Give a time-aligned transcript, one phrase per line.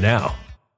[0.00, 0.34] now.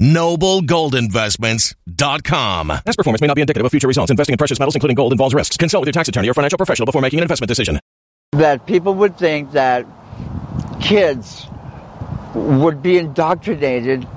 [0.00, 2.68] Noblegoldinvestments.com.
[2.68, 4.10] Past performance may not be indicative of future results.
[4.10, 5.56] Investing in precious metals, including gold, involves risks.
[5.56, 7.78] Consult with your tax attorney or financial professional before making an investment decision.
[8.32, 9.86] That people would think that
[10.80, 11.46] kids
[12.34, 14.08] would be indoctrinated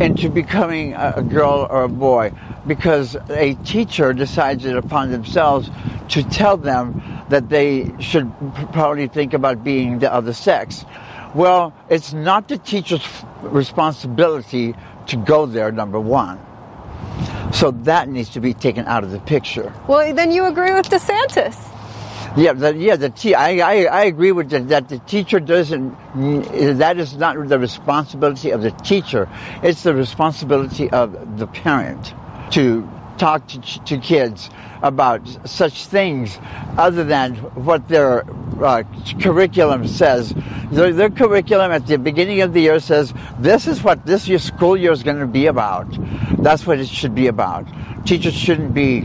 [0.00, 2.32] into becoming a girl or a boy
[2.66, 5.70] because a teacher decides it upon themselves
[6.08, 8.32] to tell them that they should
[8.72, 10.84] probably think about being the other sex.
[11.34, 13.06] Well, it's not the teacher's
[13.42, 14.74] responsibility
[15.08, 16.40] to go there, number one.
[17.52, 19.72] So that needs to be taken out of the picture.
[19.88, 21.56] Well, then you agree with DeSantis.
[22.36, 22.96] Yeah, the, yeah.
[22.96, 24.90] The te- I, I, I agree with the, that.
[24.90, 25.96] The teacher doesn't.
[26.78, 29.26] That is not the responsibility of the teacher.
[29.62, 32.12] It's the responsibility of the parent
[32.50, 32.86] to
[33.18, 34.50] talk to, to kids
[34.82, 36.38] about such things
[36.76, 38.24] other than what their
[38.62, 38.82] uh,
[39.20, 40.34] curriculum says.
[40.70, 44.38] Their, their, curriculum at the beginning of the year says, this is what this year
[44.38, 45.86] school year is going to be about.
[46.42, 47.66] That's what it should be about.
[48.06, 49.04] Teachers shouldn't be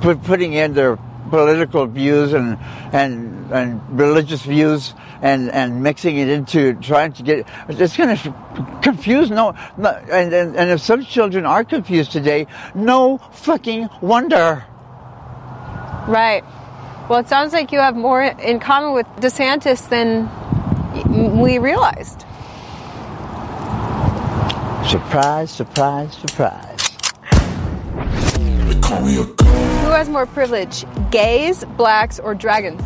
[0.00, 0.98] put, putting in their
[1.30, 2.58] political views and
[2.92, 8.80] and and religious views and and mixing it into trying to get it's going to
[8.82, 14.64] confuse no, no and, and and if some children are confused today no fucking wonder.
[16.08, 16.42] Right.
[17.08, 20.28] Well it sounds like you have more in common with DeSantis than
[21.40, 22.26] we realized.
[24.88, 26.68] Surprise surprise surprise.
[28.92, 32.82] Who has more privilege, gays, blacks, or dragons?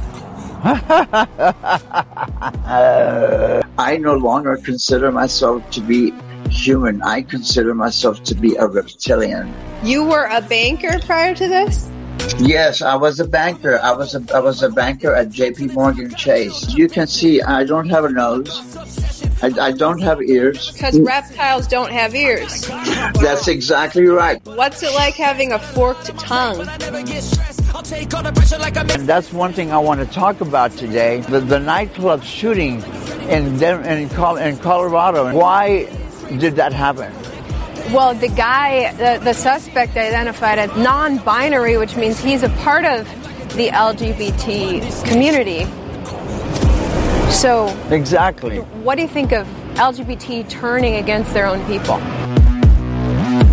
[3.79, 6.13] I no longer consider myself to be
[6.51, 7.03] human.
[7.03, 9.55] I consider myself to be a reptilian.
[9.83, 11.91] You were a banker prior to this?
[12.39, 13.79] Yes, I was a banker.
[13.83, 15.69] I was a I was a banker at J.P.
[15.69, 16.75] Morgan Chase.
[16.75, 19.26] You can see I don't have a nose.
[19.43, 20.73] I, I don't have ears.
[20.73, 22.67] Because reptiles don't have ears.
[23.21, 24.43] That's exactly right.
[24.45, 26.67] What's it like having a forked tongue?
[28.95, 31.21] And that's one thing I want to talk about today.
[31.21, 32.83] The, the nightclub shooting
[33.29, 34.09] in, in, in
[34.59, 35.35] Colorado.
[35.35, 35.85] Why
[36.39, 37.13] did that happen?
[37.93, 42.85] Well, the guy, the, the suspect identified as non binary, which means he's a part
[42.85, 43.07] of
[43.55, 45.67] the LGBT community.
[47.37, 48.61] So, exactly.
[48.83, 51.99] What do you think of LGBT turning against their own people?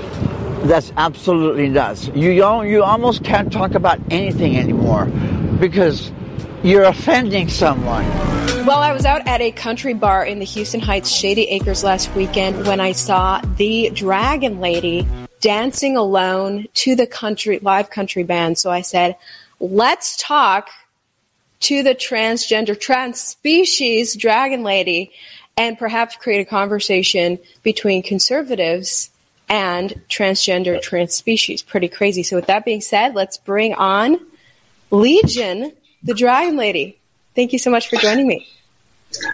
[0.63, 2.09] That's absolutely nuts.
[2.15, 5.05] You, you almost can't talk about anything anymore
[5.59, 6.11] because
[6.63, 8.07] you're offending someone.
[8.65, 12.13] Well, I was out at a country bar in the Houston Heights Shady Acres last
[12.15, 15.05] weekend when I saw the Dragon Lady
[15.41, 18.57] dancing alone to the country live country band.
[18.57, 19.17] So I said,
[19.59, 20.69] "Let's talk
[21.61, 25.11] to the transgender trans species Dragon Lady
[25.57, 29.09] and perhaps create a conversation between conservatives
[29.49, 32.23] and transgender trans species." Pretty crazy.
[32.23, 34.17] So with that being said, let's bring on
[34.91, 35.73] Legion
[36.03, 36.97] the Dragon Lady.
[37.35, 38.47] Thank you so much for joining me.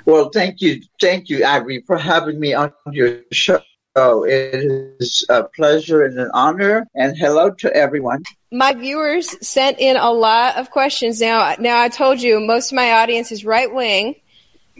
[0.05, 3.61] Well, thank you, thank you, Ivory, for having me on your show.
[3.95, 6.87] It is a pleasure and an honor.
[6.95, 8.23] And hello to everyone.
[8.51, 11.19] My viewers sent in a lot of questions.
[11.19, 14.15] Now, now I told you most of my audience is right wing,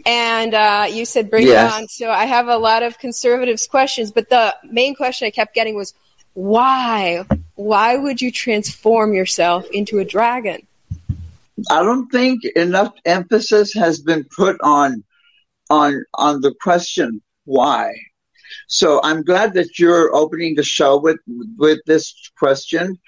[0.06, 1.72] and uh, you said bring yes.
[1.72, 1.88] it on.
[1.88, 5.74] So I have a lot of conservatives questions, but the main question I kept getting
[5.74, 5.94] was
[6.34, 7.24] why?
[7.56, 10.66] Why would you transform yourself into a dragon?
[11.70, 15.04] I don't think enough emphasis has been put on
[15.68, 17.92] on on the question why.
[18.68, 21.18] So I'm glad that you're opening the show with
[21.58, 22.98] with this question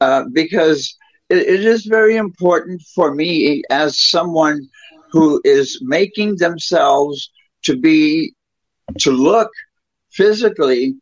[0.00, 0.96] uh, because
[1.28, 4.68] it, it is very important for me as someone
[5.12, 7.30] who is making themselves
[7.62, 8.34] to be
[8.98, 9.50] to look
[10.10, 10.94] physically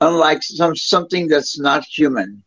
[0.00, 2.42] unlike some something that's not human.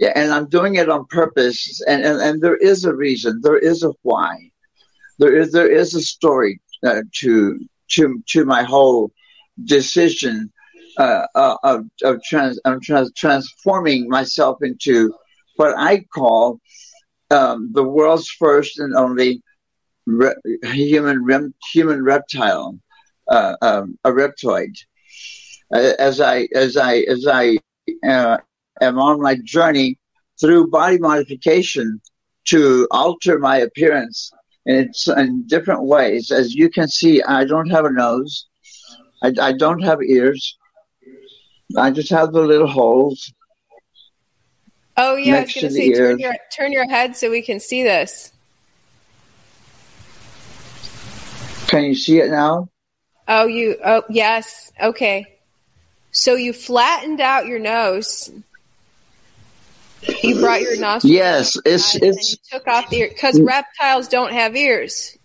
[0.00, 3.58] Yeah, and I'm doing it on purpose, and, and, and there is a reason, there
[3.58, 4.50] is a why,
[5.18, 9.12] there is there is a story uh, to to to my whole
[9.64, 10.50] decision
[10.96, 15.12] uh, uh of of, trans, of trans, transforming myself into
[15.56, 16.60] what I call
[17.30, 19.42] um, the world's first and only
[20.06, 22.78] re- human rem- human reptile,
[23.28, 24.74] uh, um, a reptoid.
[25.74, 27.58] As I as I as I
[28.08, 28.38] uh,
[28.80, 29.98] am on my journey
[30.40, 32.00] through body modification
[32.46, 34.32] to alter my appearance
[34.66, 36.30] in, in different ways.
[36.30, 38.46] As you can see, I don't have a nose.
[39.22, 40.56] I, I don't have ears.
[41.76, 43.32] I just have the little holes.
[44.96, 47.60] Oh yeah, I was going to say turn your, turn your head so we can
[47.60, 48.32] see this.
[51.68, 52.68] Can you see it now?
[53.28, 53.76] Oh, you.
[53.84, 54.72] Oh, yes.
[54.82, 55.38] Okay.
[56.10, 58.28] So you flattened out your nose.
[60.22, 61.12] You brought your nostrils.
[61.12, 62.36] Yes, it's it's.
[62.50, 63.46] took off the ear because mm.
[63.46, 65.16] reptiles don't have ears.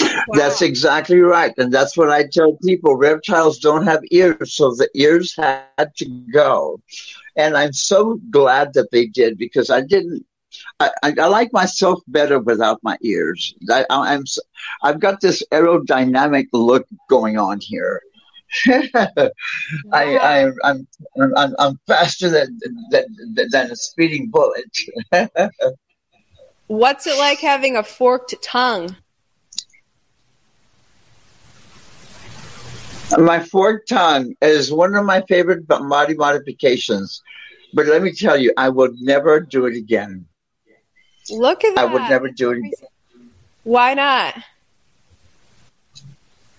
[0.00, 0.22] Wow.
[0.34, 2.96] That's exactly right, and that's what I tell people.
[2.96, 6.80] Reptiles don't have ears, so the ears had to go,
[7.36, 10.24] and I'm so glad that they did because I didn't
[10.78, 13.54] I, I, I, like myself better without my ears.
[13.70, 14.24] I, am
[14.82, 18.02] I've got this aerodynamic look going on here.
[18.66, 19.30] I,
[19.92, 20.86] I, I'm,
[21.36, 22.58] I'm, I'm faster than,
[22.90, 23.06] than,
[23.50, 24.76] than a speeding bullet.
[26.66, 28.96] What's it like having a forked tongue?
[33.18, 37.22] My forked tongue is one of my favorite body modifications.
[37.72, 40.26] But let me tell you, I would never do it again.
[41.28, 41.88] Look at that.
[41.88, 42.72] I would never do it again.
[43.64, 44.34] Why not?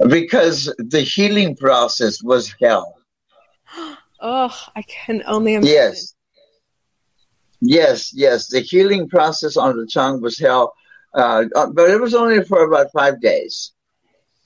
[0.07, 2.97] Because the healing process was hell.
[4.23, 5.73] Oh, I can only imagine.
[5.73, 6.13] Yes.
[7.59, 8.49] Yes, yes.
[8.49, 10.75] The healing process on the tongue was hell.
[11.15, 13.71] Uh, uh but it was only for about five days.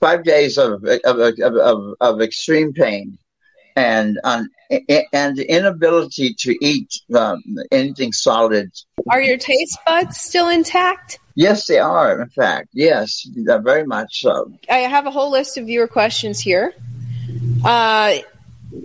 [0.00, 3.18] Five days of, of, of, of, of extreme pain
[3.76, 4.48] and um,
[5.12, 8.72] and the inability to eat um, anything solid.
[9.10, 11.18] Are your taste buds still intact?
[11.34, 12.20] Yes, they are.
[12.20, 14.52] In fact, yes, very much so.
[14.70, 16.74] I have a whole list of viewer questions here.
[17.64, 18.16] Uh,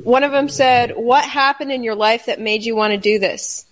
[0.03, 3.19] one of them said, "What happened in your life that made you want to do
[3.19, 3.65] this?"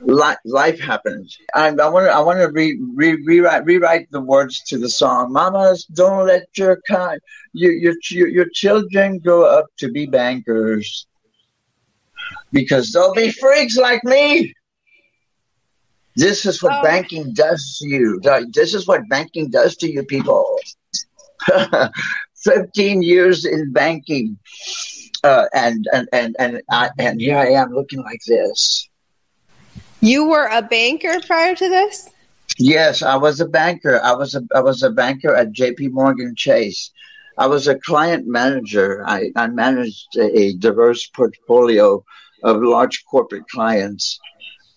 [0.00, 1.38] Life, happens.
[1.54, 4.88] And I want to, I want to re, re, rewrite, rewrite the words to the
[4.88, 5.32] song.
[5.32, 7.20] Mamas, don't let your kind,
[7.52, 7.94] your, your,
[8.28, 11.06] your children grow up to be bankers
[12.52, 14.54] because they'll be freaks like me.
[16.16, 16.82] This is what oh.
[16.82, 18.20] banking does to you.
[18.52, 20.58] This is what banking does to you people.
[22.44, 24.38] 15 years in banking.
[25.22, 28.88] Uh, and, and, and, and, I, and here I am looking like this.
[30.00, 32.10] You were a banker prior to this?
[32.58, 34.00] Yes, I was a banker.
[34.02, 36.90] I was a, I was a banker at JP Morgan Chase.
[37.38, 39.04] I was a client manager.
[39.06, 42.04] I, I managed a diverse portfolio
[42.42, 44.18] of large corporate clients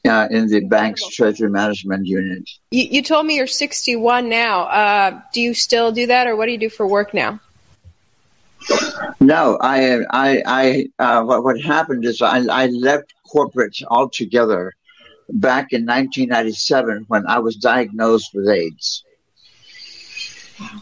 [0.08, 2.50] uh, in the bank's treasury management unit.
[2.72, 4.64] You, you told me you're 61 now.
[4.64, 7.40] Uh, do you still do that, or what do you do for work now?
[9.20, 10.88] No, I, I, I.
[11.00, 14.74] Uh, what, what happened is I, I left corporate altogether
[15.30, 19.04] back in 1997 when I was diagnosed with AIDS.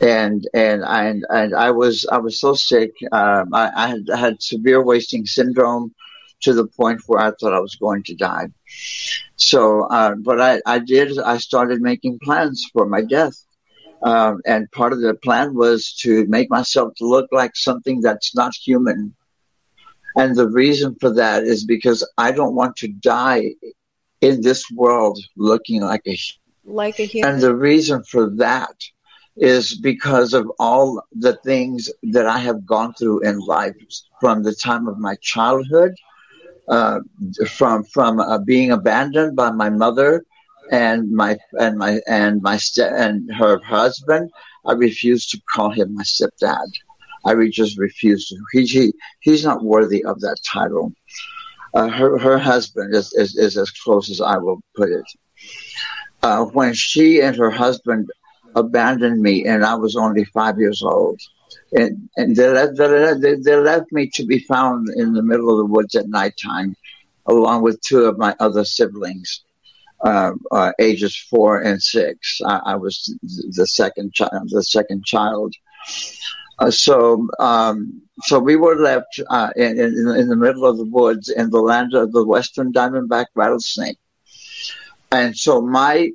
[0.02, 2.92] And and I and I was I was so sick.
[3.12, 5.96] Um, I, I had, I had severe wasting syndrome
[6.42, 8.48] to the point where I thought I was going to die.
[9.36, 13.36] So, uh, but I, I did, I started making plans for my death.
[14.04, 18.54] Um, and part of the plan was to make myself look like something that's not
[18.56, 19.16] human.
[20.16, 23.54] And the reason for that is because I don't want to die
[24.22, 26.18] in this world looking like a
[26.64, 27.34] like a human.
[27.34, 28.76] And the reason for that
[29.38, 33.76] is because of all the things that I have gone through in life
[34.20, 35.94] from the time of my childhood
[36.68, 37.00] uh,
[37.48, 40.24] from from uh, being abandoned by my mother
[40.72, 44.30] and my and my and my and her husband.
[44.66, 46.68] I refuse to call him my stepdad.
[47.26, 48.36] I re- just refuse to.
[48.52, 50.94] He, he he's not worthy of that title.
[51.74, 55.06] Uh, her her husband is, is is as close as I will put it.
[56.22, 58.10] Uh, when she and her husband
[58.56, 61.20] abandoned me, and I was only five years old
[61.74, 62.78] and, and they, left,
[63.22, 66.76] they, they left me to be found in the middle of the woods at nighttime,
[67.28, 69.44] along with two of my other siblings,
[70.04, 72.42] uh, uh, ages four and six.
[72.46, 74.50] I, I, was the second child.
[74.50, 75.54] The second child.
[76.60, 81.30] Uh, so, um, so we were left uh, in, in, the middle of the woods
[81.30, 83.98] in the land of the western diamondback rattlesnake,
[85.12, 86.10] and so my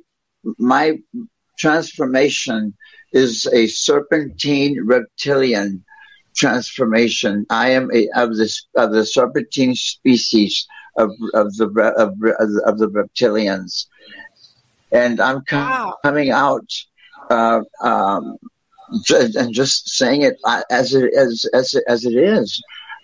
[0.57, 0.97] my
[1.57, 2.73] transformation
[3.13, 5.83] is a serpentine reptilian
[6.35, 7.45] transformation.
[7.49, 12.13] I am a, of this of the serpentine species of of the of,
[12.65, 13.87] of the reptilians,
[14.91, 15.97] and I'm com- wow.
[16.03, 16.69] coming out
[17.29, 18.37] uh, um,
[19.09, 22.61] and just saying it uh, as it as as as it is,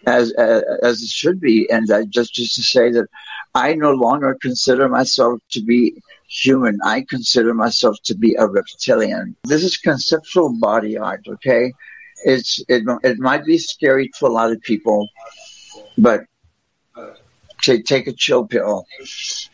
[0.07, 3.07] as uh, as it should be, and I just just to say that
[3.55, 5.93] I no longer consider myself to be
[6.27, 6.79] human.
[6.83, 9.35] I consider myself to be a reptilian.
[9.43, 11.73] This is conceptual body art, okay?
[12.25, 15.07] It's it, it might be scary to a lot of people,
[15.97, 16.25] but
[17.63, 18.85] take take a chill pill.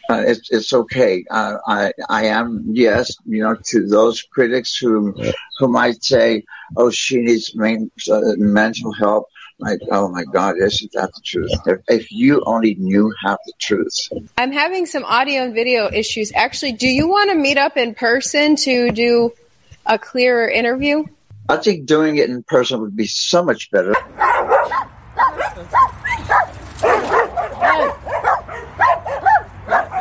[0.10, 1.24] Uh, it's it's okay.
[1.30, 5.16] Uh, I I am yes, you know, to those critics who
[5.60, 6.44] who might say,
[6.76, 9.28] "Oh, she needs main, uh, mental help."
[9.62, 11.52] Like, oh my God, isn't that the truth?
[11.66, 13.94] If, if, you only knew half the truth.
[14.38, 16.32] I'm having some audio and video issues.
[16.34, 19.34] Actually, do you want to meet up in person to do
[19.86, 21.04] a clearer interview?
[21.50, 23.92] I think doing it in person would be so much better.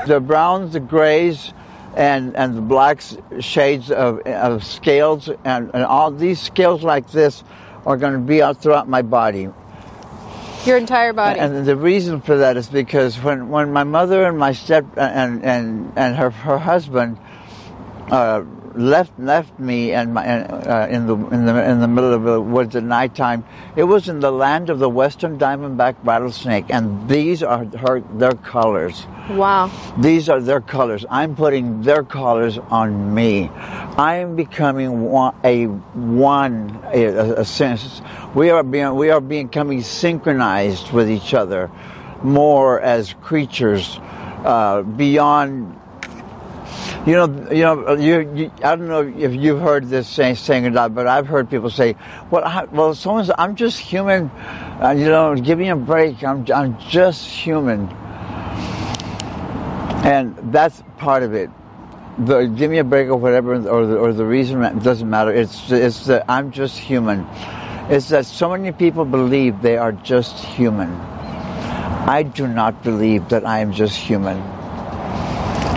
[0.09, 1.53] The browns, the grays,
[1.97, 7.45] and and the blacks, shades of, of scales and, and all these scales like this
[7.87, 9.49] are going to be out throughout my body.
[10.65, 11.41] Your entire body.
[11.41, 15.45] And the reason for that is because when, when my mother and my step and
[15.45, 17.19] and and her her husband
[18.11, 18.45] uh,
[18.78, 22.40] left left me and my uh, in the in the in the middle of the
[22.40, 23.44] woods at nighttime.
[23.76, 28.32] It was in the land of the western diamondback rattlesnake, and these are her their
[28.32, 29.06] colors.
[29.30, 29.70] Wow.
[29.99, 31.04] These are their colors.
[31.11, 33.49] I'm putting their colors on me.
[33.49, 38.00] I am becoming one, a one a, a, a sense.
[38.35, 41.70] We are being we are becoming synchronized with each other
[42.23, 43.99] more as creatures
[44.44, 45.78] uh, beyond
[47.07, 50.67] you know, you know, you, you, I don't know if you've heard this saying, saying
[50.67, 51.97] or not, but I've heard people say,
[52.31, 54.31] "Well, I, well, someone's, I'm just human.
[54.83, 56.23] Uh, you know, give me a break.
[56.25, 57.88] I'm, I'm just human."
[60.05, 61.50] And that's part of it.
[62.19, 65.33] The give me a break or whatever, or the, or the reason doesn't matter.
[65.33, 67.26] It's it's that I'm just human.
[67.88, 70.93] It's that so many people believe they are just human.
[72.09, 74.58] I do not believe that I am just human.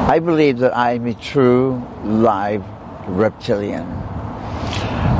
[0.07, 2.63] I believe that I am a true live
[3.07, 3.83] reptilian.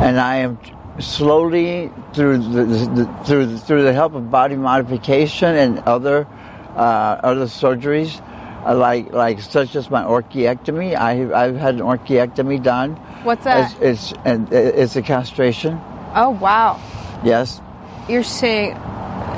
[0.02, 0.60] And I am
[1.00, 6.28] slowly through the, the, through the, through the help of body modification and other
[6.76, 8.22] uh, other surgeries,
[8.66, 10.96] uh, like like such as my orchiectomy.
[10.98, 12.96] I I've had an orchiectomy done.
[13.24, 13.80] What's that?
[13.82, 15.80] It's it's, it's a castration.
[16.16, 16.82] Oh wow.
[17.24, 17.62] Yes.
[18.10, 18.76] You're saying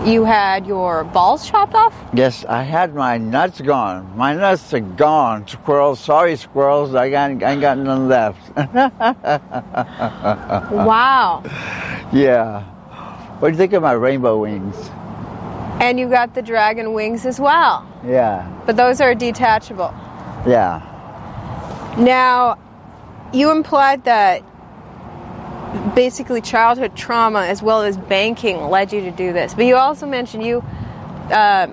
[0.06, 1.96] you had your balls chopped off?
[2.14, 4.18] Yes, I had my nuts gone.
[4.18, 5.48] My nuts are gone.
[5.48, 8.56] Squirrels, sorry squirrels, I, got, I ain't got none left.
[10.72, 11.42] wow.
[12.12, 12.64] Yeah.
[13.40, 14.76] What do you think of my rainbow wings?
[15.82, 17.88] And you got the dragon wings as well.
[18.06, 18.50] Yeah.
[18.66, 19.94] But those are detachable.
[20.46, 20.82] Yeah.
[21.98, 22.58] Now,
[23.34, 24.44] you implied that
[25.96, 29.54] basically childhood trauma as well as banking led you to do this.
[29.54, 30.64] But you also mentioned you
[31.32, 31.68] uh,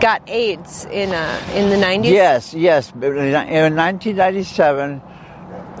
[0.00, 2.10] got AIDS in uh, in the 90s.
[2.10, 2.92] Yes, yes.
[2.92, 5.02] In 1997,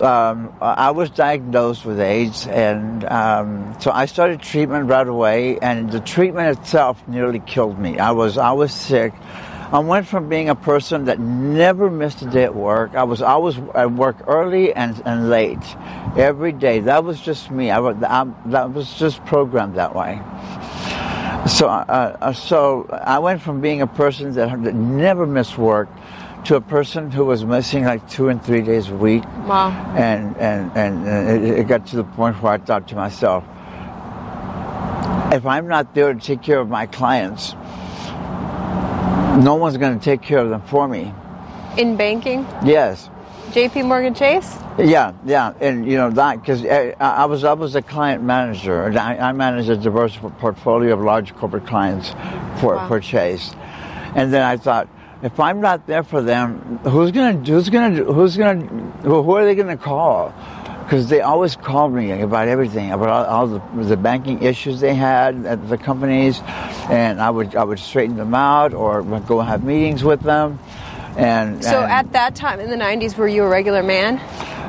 [0.00, 5.58] um, I was diagnosed with AIDS, and um, so I started treatment right away.
[5.60, 7.98] And the treatment itself nearly killed me.
[7.98, 9.12] I was I was sick.
[9.72, 12.94] I went from being a person that never missed a day at work.
[12.94, 15.64] I was always at work early and, and late
[16.14, 16.80] every day.
[16.80, 17.70] That was just me.
[17.70, 20.20] I, I that was just programmed that way.
[21.48, 25.88] So, uh, uh, so I went from being a person that, that never missed work
[26.44, 29.24] to a person who was missing like two and three days a week.
[29.46, 29.70] Wow.
[29.96, 33.42] And and and, and it, it got to the point where I thought to myself,
[35.32, 37.54] if I'm not there to take care of my clients,
[39.40, 41.12] no one's going to take care of them for me.
[41.78, 42.46] In banking?
[42.64, 43.08] Yes.
[43.52, 43.82] J.P.
[43.82, 44.56] Morgan Chase?
[44.78, 48.22] Yeah, yeah, and you know that because eh, I, I, was I was a client
[48.22, 48.84] manager.
[48.84, 52.10] and I, I managed a diverse portfolio of large corporate clients
[52.60, 52.88] for Wow.
[52.88, 53.54] for Chase,
[54.14, 54.88] and then I thought.
[55.24, 58.66] If I'm not there for them, who's gonna who's gonna who's gonna
[59.04, 60.34] who who are they gonna call?
[60.92, 64.92] Because they always called me about everything, about all, all the, the banking issues they
[64.94, 66.38] had at the companies,
[66.90, 70.58] and I would I would straighten them out or go have meetings with them.
[71.16, 74.18] And So and- at that time in the 90s, were you a regular man?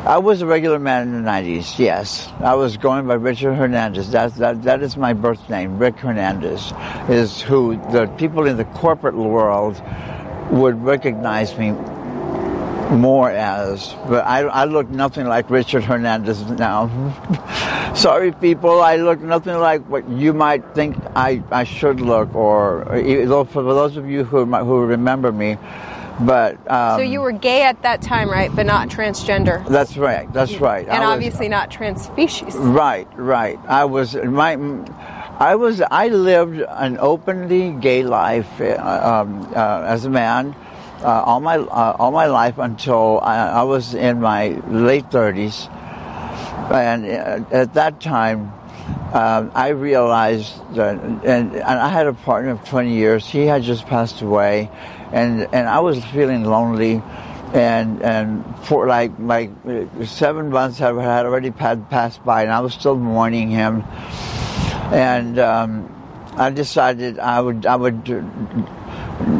[0.07, 2.31] I was a regular man in the 90s, yes.
[2.39, 4.11] I was going by Richard Hernandez.
[4.11, 5.77] That, that, that is my birth name.
[5.77, 6.71] Rick Hernandez
[7.09, 9.83] is who the people in the corporate world
[10.51, 11.71] would recognize me
[12.91, 13.93] more as.
[14.07, 16.89] But I, I look nothing like Richard Hernandez now.
[17.95, 22.83] Sorry, people, I look nothing like what you might think I, I should look, or,
[22.83, 25.57] or for those of you who, who remember me.
[26.19, 28.55] But um, so you were gay at that time, right?
[28.55, 29.67] But not transgender.
[29.67, 30.31] that's right.
[30.31, 30.87] That's right.
[30.87, 32.53] And I was- obviously not transspecies.
[32.55, 33.59] Right, right.
[33.67, 34.53] I was my,
[35.39, 40.55] I was I lived an openly gay life uh, um, uh, as a man
[41.03, 45.67] uh, all my uh, all my life until I, I was in my late thirties,
[46.71, 48.53] and uh, at that time.
[49.13, 53.25] Um, I realized that, and, and I had a partner of 20 years.
[53.25, 54.71] He had just passed away,
[55.13, 57.01] and and I was feeling lonely,
[57.53, 62.59] and and for like like uh, seven months had, had already passed by, and I
[62.59, 63.83] was still mourning him,
[64.91, 65.87] and um,
[66.35, 68.03] I decided I would I would.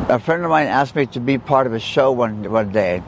[0.09, 3.01] A friend of mine asked me to be part of a show one one day.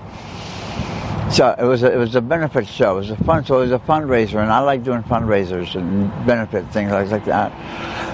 [1.32, 2.96] So it was a, it was a benefit show.
[2.96, 6.10] It was a fun so it was a fundraiser, and I like doing fundraisers and
[6.26, 7.52] benefit things like, that.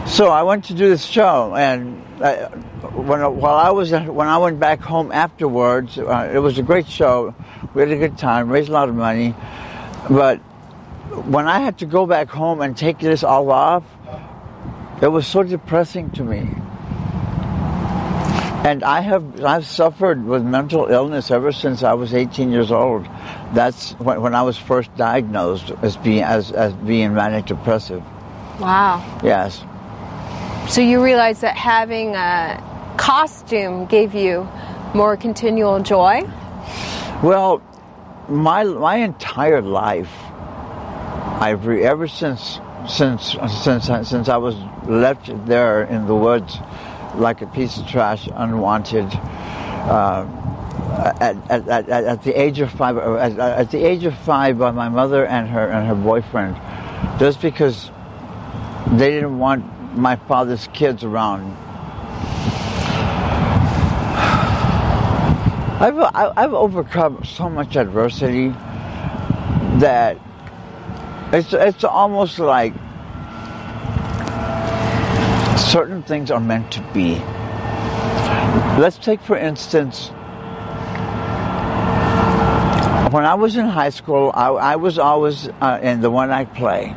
[0.07, 2.49] So I went to do this show, and uh,
[2.89, 6.87] when while I was when I went back home afterwards, uh, it was a great
[6.87, 7.35] show.
[7.73, 9.35] We had a good time, raised a lot of money,
[10.09, 10.37] but
[11.25, 13.83] when I had to go back home and take this all off,
[15.01, 16.49] it was so depressing to me.
[18.63, 23.05] And I have I've suffered with mental illness ever since I was 18 years old.
[23.53, 28.03] That's when, when I was first diagnosed as being as, as being manic depressive.
[28.59, 29.03] Wow.
[29.23, 29.63] Yes.
[30.69, 32.63] So you realize that having a
[32.97, 34.47] costume gave you
[34.93, 36.21] more continual joy?
[37.23, 37.61] Well,
[38.29, 40.11] my my entire life,
[41.41, 44.55] I've re, ever since since since since I was
[44.87, 46.57] left there in the woods,
[47.15, 49.07] like a piece of trash, unwanted.
[49.13, 50.27] Uh,
[51.19, 54.71] at, at, at, at, the age of five, at, at the age of five, by
[54.71, 56.55] my mother and her and her boyfriend,
[57.19, 57.89] just because
[58.91, 59.65] they didn't want
[59.97, 61.55] my father's kids around.
[65.81, 65.97] I've,
[66.37, 68.49] I've overcome so much adversity
[69.79, 70.17] that
[71.33, 72.73] it's, it's almost like
[75.71, 77.15] certain things are meant to be.
[78.77, 80.09] Let's take, for instance,
[83.13, 86.53] when I was in high school, I, I was always uh, in the one night
[86.55, 86.93] play.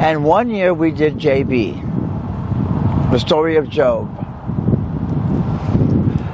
[0.00, 4.08] And one year we did JB, the story of Job,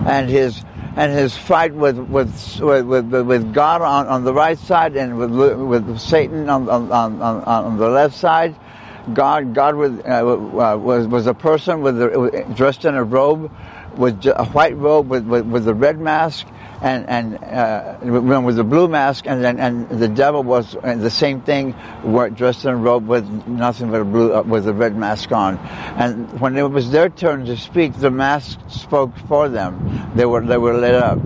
[0.06, 0.64] and his
[0.96, 5.32] and his fight with with with, with God on, on the right side and with
[5.32, 8.54] with Satan on on, on, on the left side.
[9.12, 13.50] God God was uh, was was a person with a, dressed in a robe,
[13.96, 16.46] with a white robe with, with, with a red mask,
[16.80, 21.42] and and uh, with the blue mask, and then and the devil was the same
[21.42, 21.74] thing,
[22.34, 25.58] dressed in a robe with nothing but a blue uh, with a red mask on.
[25.98, 30.12] And when it was their turn to speak, the mask spoke for them.
[30.14, 31.18] They were they were lit up.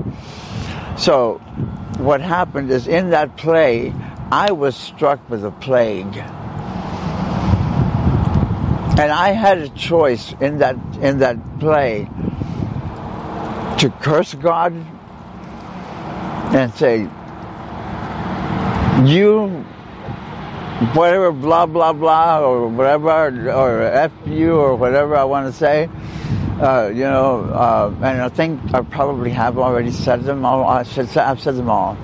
[0.98, 1.34] So,
[1.98, 3.94] what happened is in that play,
[4.32, 6.24] I was struck with a plague.
[8.98, 12.08] And I had a choice in that in that play
[13.78, 14.72] to curse God
[16.52, 17.02] and say,
[19.04, 19.46] you,
[20.94, 25.88] whatever, blah, blah, blah, or whatever, or F you, or whatever I want to say.
[26.60, 30.64] Uh, you know, uh, and I think I probably have already said them all.
[30.64, 31.96] I should say, I've said them all.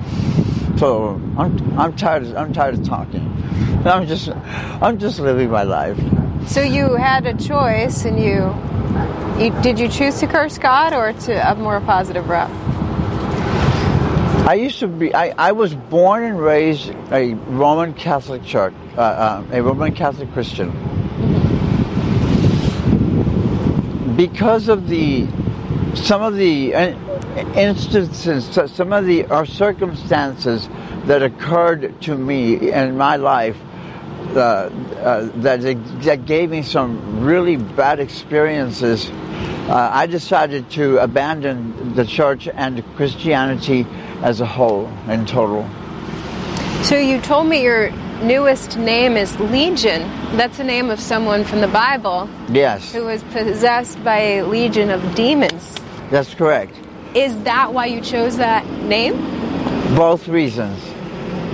[0.76, 2.24] So I'm, I'm tired.
[2.24, 3.30] Of, I'm tired of talking.
[3.86, 5.98] I'm just, I'm just living my life.
[6.48, 8.52] So you had a choice, and you,
[9.42, 12.50] you did you choose to curse God or to have more positive route?
[14.46, 19.00] I used to be, I, I was born and raised a Roman Catholic church, uh,
[19.00, 20.70] uh, a Roman Catholic Christian.
[24.16, 25.26] Because of the,
[25.94, 26.74] some of the
[27.36, 30.68] instances, some of the or circumstances
[31.06, 33.56] that occurred to me in my life
[34.36, 35.60] uh, uh, that,
[36.02, 42.84] that gave me some really bad experiences, uh, I decided to abandon the church and
[42.96, 43.86] Christianity
[44.22, 45.68] as a whole in total.
[46.82, 47.90] So you told me your
[48.22, 50.02] newest name is Legion.
[50.36, 52.28] That's the name of someone from the Bible.
[52.48, 52.92] Yes.
[52.92, 55.76] Who was possessed by a legion of demons.
[56.10, 56.74] That's correct.
[57.14, 59.16] Is that why you chose that name?
[59.96, 60.80] Both reasons.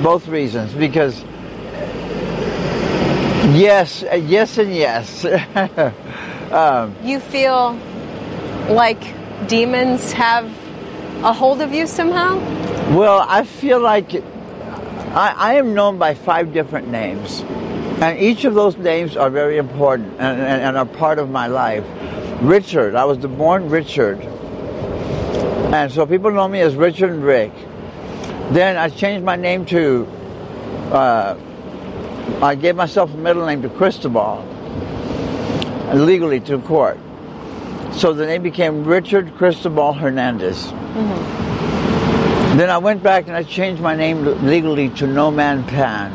[0.02, 0.72] Both reasons.
[0.72, 1.22] Because
[3.54, 5.24] yes, yes, and yes.
[6.52, 7.78] um, you feel
[8.70, 9.02] like
[9.48, 10.46] demons have
[11.22, 12.38] a hold of you somehow?
[12.96, 17.42] Well, I feel like I, I am known by five different names.
[18.00, 21.48] And each of those names are very important and, and, and, are part of my
[21.48, 21.84] life.
[22.40, 24.26] Richard, I was born Richard.
[25.72, 27.52] And so people know me as Richard and Rick.
[28.50, 30.04] Then I changed my name to,
[30.90, 31.36] uh,
[32.42, 34.44] I gave myself a middle name to Cristobal,
[35.94, 36.98] legally to court.
[37.92, 40.66] So the name became Richard Cristobal Hernandez.
[40.66, 42.58] Mm-hmm.
[42.58, 46.10] Then I went back and I changed my name legally to No Man Pan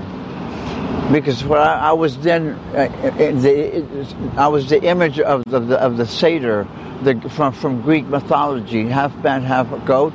[1.14, 2.88] because what I, I was then uh,
[3.18, 6.68] the, I was the image of the, of the, of the satyr
[7.06, 10.14] the, from from Greek mythology, half man, half goat.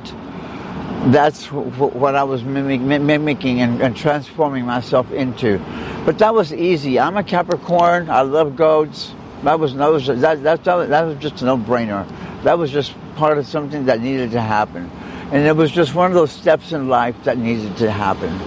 [1.07, 5.59] That's what I was mimic, mimicking and, and transforming myself into.
[6.05, 7.01] But that was easy.
[7.01, 8.11] I'm a Capricorn.
[8.11, 9.15] I love goats.
[9.45, 12.07] That was no that that that was just a no-brainer.
[12.43, 14.91] That was just part of something that needed to happen,
[15.33, 18.39] and it was just one of those steps in life that needed to happen.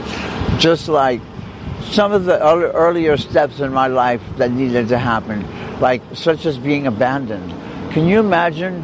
[0.60, 1.22] Just like
[1.92, 2.40] some of the
[2.76, 5.46] earlier steps in my life that needed to happen,
[5.80, 7.63] like such as being abandoned.
[7.94, 8.82] Can you imagine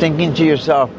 [0.00, 0.90] thinking to yourself,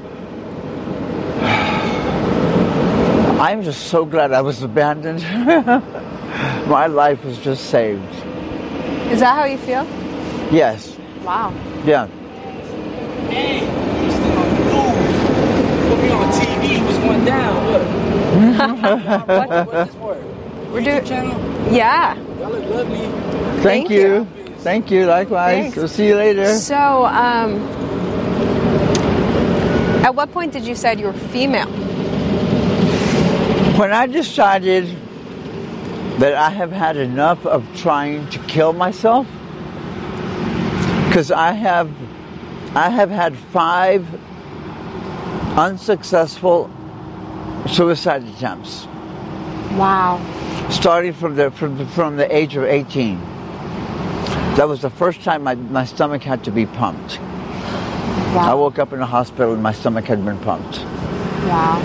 [3.39, 5.21] I'm just so glad I was abandoned.
[6.69, 8.01] my life was just saved.
[9.11, 9.85] Is that how you feel?
[10.51, 10.97] Yes.
[11.23, 11.53] Wow.
[11.85, 12.07] Yeah.
[13.27, 13.59] Hey,
[14.05, 15.89] you still on the news.
[15.89, 16.85] Look me on TV.
[16.85, 17.71] What's going down?
[17.71, 17.87] Look.
[19.27, 19.49] What?
[19.67, 20.15] What's this for?
[20.71, 21.73] We're YouTube doing- channel.
[21.73, 22.15] Yeah.
[22.39, 22.97] Y'all look lovely.
[22.99, 23.99] Thank, Thank you.
[23.99, 24.27] you.
[24.67, 25.05] Thank you.
[25.05, 25.61] Likewise.
[25.61, 25.77] Thanks.
[25.77, 26.45] We'll see you later.
[26.57, 27.55] So, um,
[30.03, 31.69] at what point did you decide you were female?
[33.79, 34.93] When I decided
[36.19, 39.25] that I have had enough of trying to kill myself,
[41.07, 41.89] because I have,
[42.75, 44.05] I have had five
[45.57, 46.69] unsuccessful
[47.67, 48.85] suicide attempts,
[49.77, 50.19] Wow.
[50.69, 53.36] starting from the from, from the age of 18.
[54.57, 57.19] That was the first time my, my stomach had to be pumped.
[57.19, 58.51] Wow.
[58.51, 60.79] I woke up in the hospital and my stomach had been pumped.
[60.79, 61.77] Wow.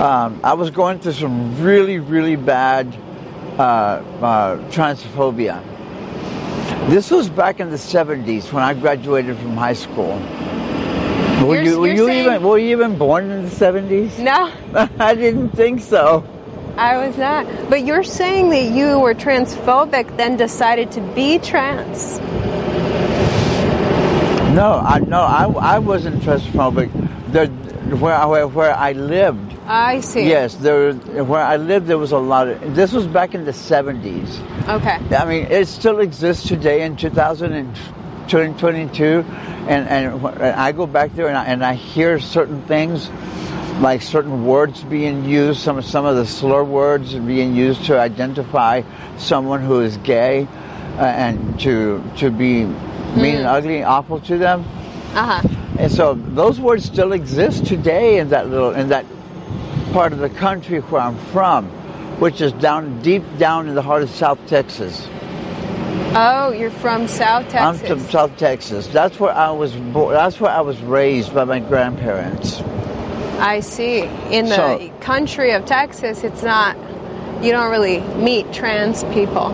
[0.00, 2.96] Um, I was going through some really, really bad
[3.58, 5.60] uh, uh, transphobia.
[6.88, 10.12] This was back in the 70s when I graduated from high school.
[11.44, 14.16] Were You're- you, were you saying- even were you even born in the 70s?
[14.20, 14.52] No,
[15.00, 16.24] I didn't think so.
[16.80, 17.46] I was not.
[17.68, 22.18] But you're saying that you were transphobic, then decided to be trans.
[24.54, 25.44] No, I no, I,
[25.76, 26.90] I wasn't transphobic.
[27.32, 27.46] The,
[27.96, 30.28] where, I- where where I lived, I see.
[30.28, 32.74] yes, there where I lived there was a lot of.
[32.74, 34.40] This was back in the 70s.
[34.68, 34.98] Okay.
[35.16, 39.24] I mean, it still exists today in 2022,
[39.68, 43.08] and and and I go back there and I, and I hear certain things,
[43.80, 48.82] like certain words being used, some some of the slur words being used to identify
[49.16, 50.46] someone who is gay,
[50.98, 54.64] uh, and to to be mean and ugly and awful to them.
[55.14, 55.48] Uh huh.
[55.78, 59.06] And so those words still exist today in that little in that
[59.92, 61.66] part of the country where I'm from,
[62.20, 65.08] which is down deep down in the heart of South Texas.
[66.12, 67.82] Oh, you're from South Texas.
[67.82, 68.88] I'm from South Texas.
[68.88, 70.14] That's where I was born.
[70.14, 72.62] That's where I was raised by my grandparents.
[73.40, 74.02] I see.
[74.30, 76.76] In the So- country of Texas, it's not.
[77.42, 79.50] You don't really meet trans people.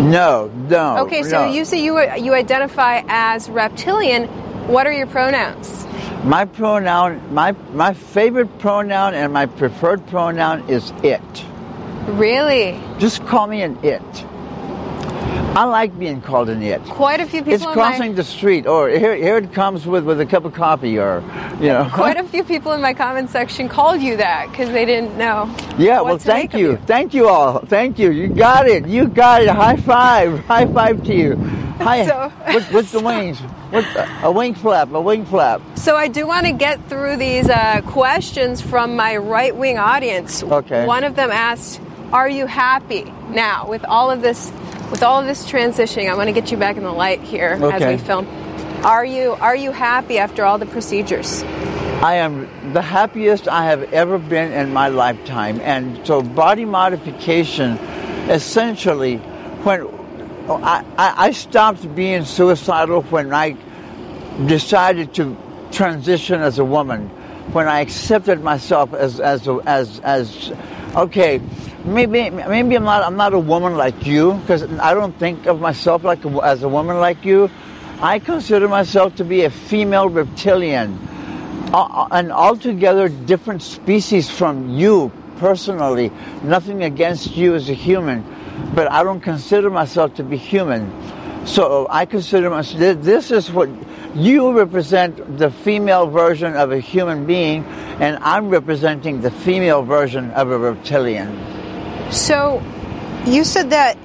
[0.00, 0.98] No, no.
[1.06, 1.52] Okay, so no.
[1.52, 4.24] you say you you identify as reptilian.
[4.66, 5.86] What are your pronouns?
[6.24, 11.44] my pronoun, my my favorite pronoun and my preferred pronoun is it.
[12.08, 12.80] Really?
[12.98, 14.02] Just call me an it.
[15.56, 16.82] I like being called an it.
[16.82, 17.54] Quite a few people.
[17.54, 20.44] It's in crossing my, the street, or here, here it comes with, with a cup
[20.44, 21.22] of coffee, or
[21.58, 21.88] you know.
[21.94, 25.46] Quite a few people in my comment section called you that because they didn't know.
[25.78, 26.76] Yeah, what well, thank of you.
[26.76, 27.60] Thank you all.
[27.60, 28.10] Thank you.
[28.10, 28.86] You got it.
[28.86, 29.48] You got it.
[29.48, 30.44] High five.
[30.44, 31.36] High five to you.
[31.36, 32.06] Hi.
[32.06, 33.40] So- with, with the wings.
[33.72, 33.86] With
[34.22, 34.92] a wing flap.
[34.92, 35.62] A wing flap.
[35.76, 40.42] So I do want to get through these uh, questions from my right wing audience.
[40.42, 40.84] Okay.
[40.84, 41.80] One of them asked,
[42.12, 44.52] "Are you happy now with all of this,
[44.90, 47.58] with all of this transitioning?" I want to get you back in the light here
[47.60, 48.26] as we film.
[48.84, 51.42] Are you are you happy after all the procedures?
[52.02, 55.60] I am the happiest I have ever been in my lifetime.
[55.62, 57.78] And so body modification,
[58.28, 59.16] essentially,
[59.64, 59.86] when
[60.48, 63.56] I, I stopped being suicidal when I
[64.46, 65.36] decided to
[65.72, 67.10] transition as a woman,
[67.52, 70.52] when I accepted myself as as as as
[70.94, 71.40] okay,
[71.84, 75.60] maybe maybe I'm not I'm not a woman like you because I don't think of
[75.60, 77.50] myself like a, as a woman like you.
[78.00, 80.98] I consider myself to be a female reptilian,
[81.72, 86.10] an altogether different species from you personally.
[86.42, 88.24] Nothing against you as a human,
[88.74, 90.92] but I don't consider myself to be human.
[91.46, 93.70] So I consider myself, this is what
[94.16, 97.64] you represent the female version of a human being,
[98.00, 101.38] and I'm representing the female version of a reptilian.
[102.10, 102.62] So,
[103.26, 103.98] you said that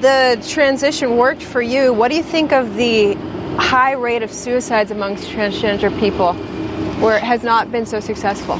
[0.00, 1.92] the transition worked for you.
[1.92, 3.14] What do you think of the
[3.58, 6.32] high rate of suicides amongst transgender people,
[7.02, 8.56] where it has not been so successful?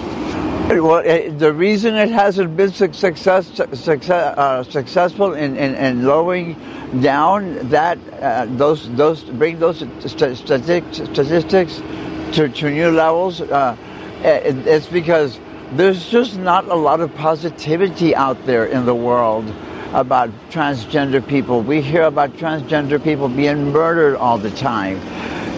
[0.71, 6.07] Well, eh, the reason it hasn't been suc- success, success, uh, successful in, in, in
[6.07, 6.55] lowering
[7.03, 11.83] down that uh, those those bring those statistics, statistics
[12.37, 13.77] to, to new levels, uh,
[14.23, 15.41] it, it's because
[15.73, 19.53] there's just not a lot of positivity out there in the world
[19.93, 21.63] about transgender people.
[21.63, 25.01] We hear about transgender people being murdered all the time.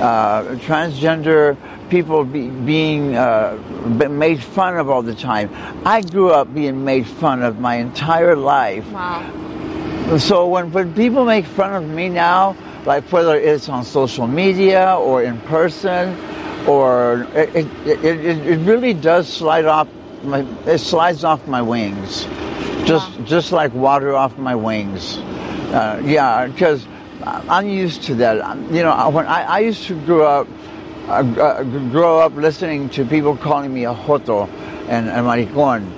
[0.00, 1.58] Uh, transgender
[1.92, 3.54] people be, being uh,
[4.10, 5.50] made fun of all the time.
[5.84, 8.88] I grew up being made fun of my entire life.
[8.90, 10.16] Wow.
[10.18, 14.96] So when, when people make fun of me now, like whether it's on social media
[14.98, 16.16] or in person,
[16.66, 19.86] or it, it, it, it really does slide off
[20.24, 22.24] my, it slides off my wings,
[22.86, 23.24] just Wow.
[23.26, 25.18] just like water off my wings.
[25.18, 26.86] Uh, yeah, because
[27.24, 28.34] I'm used to that.
[28.72, 30.46] You know, when I, I used to grow up,
[31.08, 34.48] uh, uh, grow up listening to people calling me a joto
[34.88, 35.90] and a maricon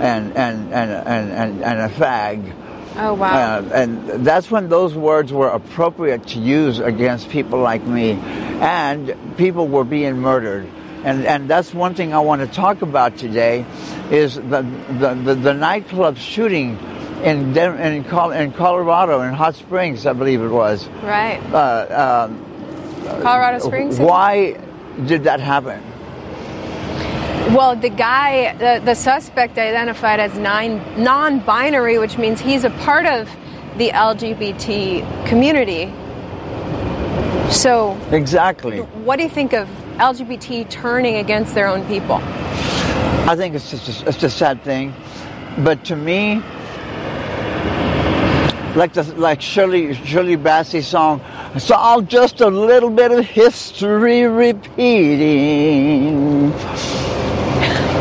[0.00, 2.54] and and and and and, and a fag.
[2.96, 3.58] Oh wow.
[3.58, 8.12] Uh, and that's when those words were appropriate to use against people like me.
[8.12, 10.68] And people were being murdered.
[11.04, 13.64] And, and that's one thing I want to talk about today
[14.10, 14.62] is the,
[15.00, 16.78] the, the, the nightclub shooting
[17.24, 20.86] in, in, in Colorado, in Hot Springs, I believe it was.
[21.02, 21.40] right.
[21.52, 22.51] Uh, um,
[23.22, 23.98] Colorado Springs.
[23.98, 24.58] why
[25.06, 25.82] did that happen?
[27.54, 33.04] Well, the guy, the, the suspect identified as nine, non-binary, which means he's a part
[33.04, 33.28] of
[33.76, 35.92] the LGBT community.
[37.52, 38.78] So, Exactly.
[38.78, 42.16] what do you think of LGBT turning against their own people?
[43.28, 44.94] I think it's just a, it's a sad thing,
[45.58, 46.42] but to me,
[48.74, 51.20] like the like Shirley Shirley Bassey's song,
[51.54, 54.72] it's all just a little bit of history repeating,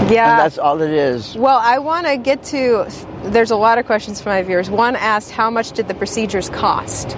[0.09, 0.31] Yeah.
[0.31, 1.35] and that's all it is.
[1.35, 2.87] Well, I want to get to.
[3.23, 4.69] There's a lot of questions from my viewers.
[4.69, 7.15] One asked, "How much did the procedures cost?"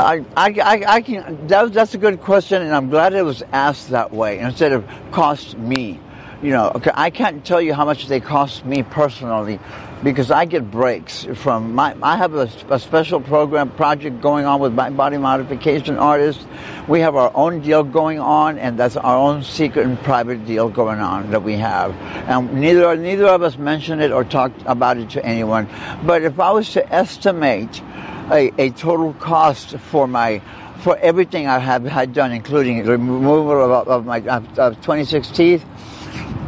[0.00, 1.46] I, I, I, I can.
[1.46, 4.84] That, that's a good question, and I'm glad it was asked that way instead of
[5.12, 6.00] cost me.
[6.42, 9.60] You know, okay, I can't tell you how much they cost me personally
[10.02, 11.94] because I get breaks from my.
[12.02, 16.42] I have a, a special program project going on with my body modification artists.
[16.88, 20.70] We have our own deal going on, and that's our own secret and private deal
[20.70, 21.94] going on that we have.
[22.26, 25.68] And neither neither of us mentioned it or talked about it to anyone.
[26.04, 27.82] But if I was to estimate
[28.30, 30.40] a, a total cost for my
[30.78, 35.66] for everything I have had done, including the removal of, of my of 26 teeth,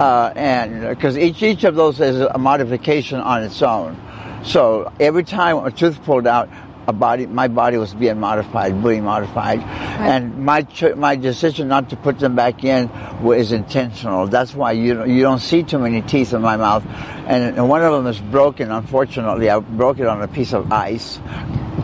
[0.01, 3.96] uh, and because each each of those is a modification on its own.
[4.44, 6.48] So every time a tooth pulled out,
[6.88, 11.96] a body my body was being modified, being modified, and my my decision not to
[11.96, 12.90] put them back in
[13.22, 14.27] was intentional.
[14.27, 16.85] That's why you don't, you don't see too many teeth in my mouth,
[17.27, 18.70] and, and one of them is broken.
[18.70, 21.20] Unfortunately, I broke it on a piece of ice.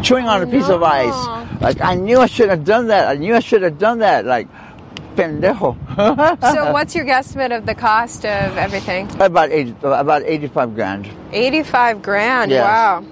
[0.02, 1.60] Chewing on a piece of ice.
[1.60, 3.08] Like I knew I should have done that.
[3.08, 4.24] I knew I should have done that.
[4.24, 4.48] Like
[5.18, 5.76] pendejo.
[6.54, 9.10] So, what's your guesstimate of the cost of everything?
[9.20, 11.10] about eighty, about eighty-five grand.
[11.32, 12.50] 85 grand.
[12.50, 12.62] Yes.
[12.62, 13.04] Wow.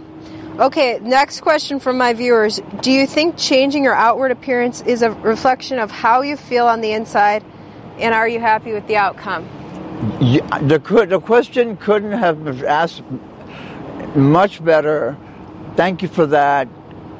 [0.67, 2.61] Okay, next question from my viewers.
[2.81, 6.81] Do you think changing your outward appearance is a reflection of how you feel on
[6.81, 7.45] the inside?
[7.99, 9.49] And are you happy with the outcome?
[10.21, 13.03] Yeah, the the question couldn't have been asked
[14.15, 15.17] much better.
[15.77, 16.69] Thank you for that.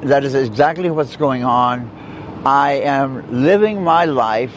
[0.01, 1.89] That is exactly what's going on.
[2.45, 4.53] I am living my life.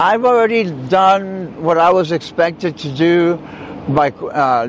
[0.00, 3.36] I've already done what I was expected to do
[3.88, 4.68] by uh,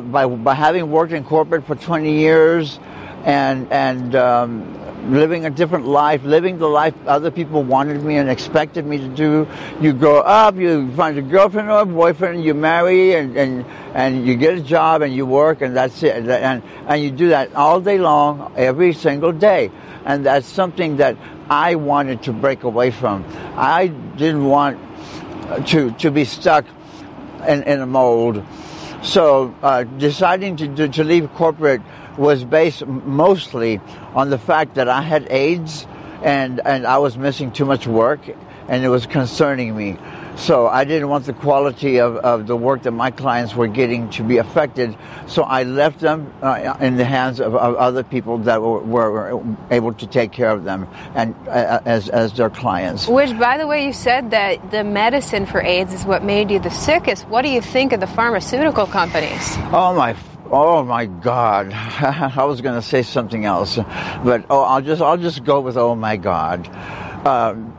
[0.00, 2.78] by by having worked in corporate for 20 years
[3.24, 8.30] and and um, living a different life, living the life other people wanted me and
[8.30, 9.48] expected me to do.
[9.80, 14.26] You grow up, you find a girlfriend or a boyfriend, you marry, and, and, and
[14.26, 16.28] you get a job and you work, and that's it.
[16.28, 19.70] And, and you do that all day long, every single day.
[20.04, 21.16] And that's something that
[21.50, 23.24] I wanted to break away from.
[23.56, 24.78] I didn't want
[25.66, 26.64] to, to be stuck
[27.46, 28.44] in, in a mold.
[29.02, 31.82] So uh, deciding to, to, to leave corporate
[32.18, 33.80] was based mostly
[34.14, 35.86] on the fact that I had AIDS
[36.22, 38.20] and, and I was missing too much work
[38.68, 39.98] and it was concerning me.
[40.36, 44.08] So I didn't want the quality of, of the work that my clients were getting
[44.10, 44.96] to be affected.
[45.26, 49.56] So I left them uh, in the hands of, of other people that were, were
[49.70, 53.08] able to take care of them and uh, as, as their clients.
[53.08, 56.58] Which, by the way, you said that the medicine for AIDS is what made you
[56.58, 57.28] the sickest.
[57.28, 59.56] What do you think of the pharmaceutical companies?
[59.72, 60.14] Oh my
[60.54, 61.72] Oh my God!
[61.72, 65.78] I was going to say something else, but oh, I'll just I'll just go with
[65.78, 66.68] oh my God.
[67.26, 67.74] Um,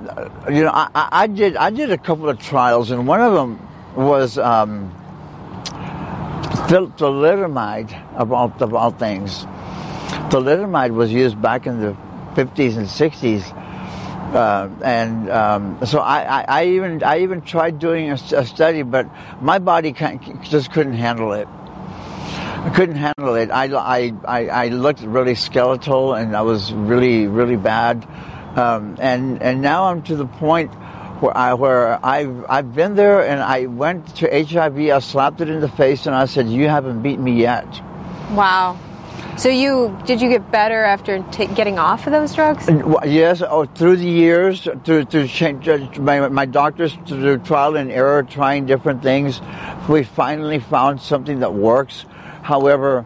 [0.49, 3.69] you know, I, I did I did a couple of trials, and one of them
[3.95, 4.89] was um,
[6.67, 9.45] thal- thalidomide of all things.
[10.32, 11.95] Thalidomide was used back in the
[12.34, 13.59] 50s and 60s.
[14.34, 18.82] Uh, and um, so I, I, I even I even tried doing a, a study,
[18.82, 19.07] but
[19.43, 19.91] my body
[20.41, 21.47] just couldn't handle it.
[22.64, 23.51] I couldn't handle it.
[23.51, 28.07] I, I, I, I looked really skeletal and I was really, really bad.
[28.55, 30.72] Um, and, and now I'm to the point
[31.20, 34.78] where I where I've I've been there and I went to HIV.
[34.78, 37.68] I slapped it in the face and I said, "You haven't beaten me yet."
[38.32, 38.78] Wow.
[39.38, 42.70] So you did you get better after ta getting off of those drugs?
[43.05, 48.22] Yes, oh, through the years, through, through change, my, my doctors, through trial and error,
[48.22, 49.41] trying different things,
[49.89, 52.05] we finally found something that works.
[52.44, 53.06] However,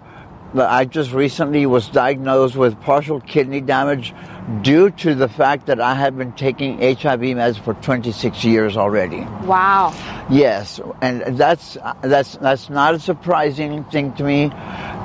[0.55, 4.13] I just recently was diagnosed with partial kidney damage
[4.61, 9.21] due to the fact that I had been taking HIV meds for 26 years already.
[9.43, 9.93] Wow.
[10.29, 14.51] Yes, and that's that's that's not a surprising thing to me.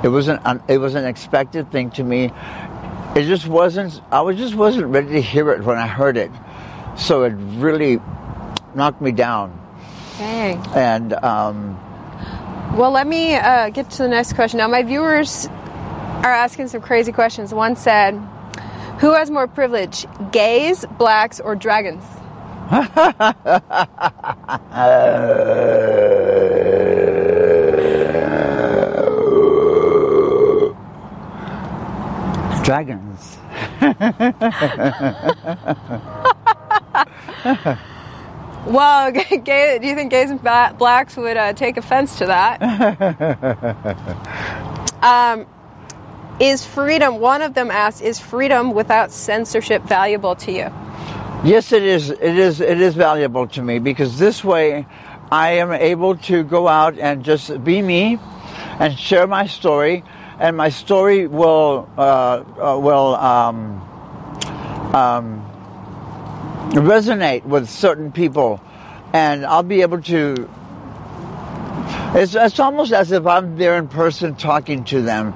[0.03, 2.31] It was an it was an expected thing to me.
[3.15, 4.01] It just wasn't.
[4.11, 6.31] I was just wasn't ready to hear it when I heard it,
[6.97, 7.99] so it really
[8.73, 9.59] knocked me down.
[10.17, 10.65] Dang.
[10.73, 11.77] And um,
[12.75, 14.57] Well, let me uh, get to the next question.
[14.57, 17.53] Now, my viewers are asking some crazy questions.
[17.53, 18.15] One said,
[18.99, 22.03] "Who has more privilege, gays, blacks, or dragons?"
[32.63, 33.37] dragons.
[38.65, 42.61] Well, gay, do you think gays and blacks would uh, take offense to that?
[45.03, 45.45] um,
[46.39, 47.19] is freedom?
[47.19, 50.71] One of them asked, "Is freedom without censorship valuable to you?"
[51.43, 52.09] Yes, it is.
[52.09, 52.61] It is.
[52.61, 54.87] It is valuable to me because this way,
[55.31, 58.17] I am able to go out and just be me,
[58.79, 60.03] and share my story,
[60.39, 63.81] and my story will uh, uh, will um,
[64.95, 65.45] um,
[66.73, 68.61] resonate with certain people,
[69.13, 70.49] and I'll be able to.
[72.15, 75.33] It's, it's almost as if I'm there in person talking to them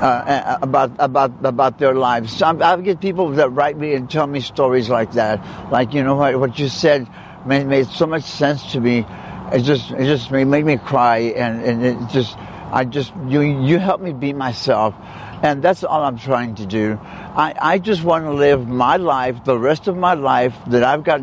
[0.00, 2.36] uh, about about about their lives.
[2.36, 6.02] So I, get people that write me and tell me stories like that, like you
[6.02, 7.08] know what what you said
[7.46, 9.06] made, made so much sense to me.
[9.52, 12.36] It just it just made, made me cry, and and it just
[12.72, 14.94] I just you you helped me be myself.
[15.42, 16.98] And that's all I'm trying to do.
[17.02, 21.04] I, I just want to live my life, the rest of my life that I've
[21.04, 21.20] got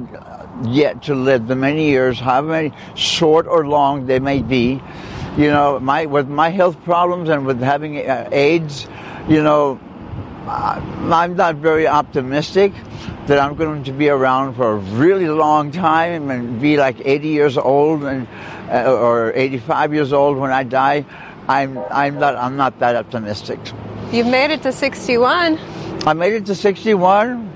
[0.64, 4.82] yet to live, the many years, however many short or long they may be.
[5.38, 8.88] You know, my with my health problems and with having uh, AIDS,
[9.28, 9.80] you know,
[10.47, 12.74] I'm not very optimistic
[13.28, 17.28] that I'm going to be around for a really long time and be like 80
[17.30, 18.28] years old and
[18.70, 21.05] uh, or 85 years old when I die.
[21.47, 23.59] I'm I'm not I'm not that optimistic.
[24.14, 25.57] You've made it to 61.
[26.05, 27.49] I made it to 61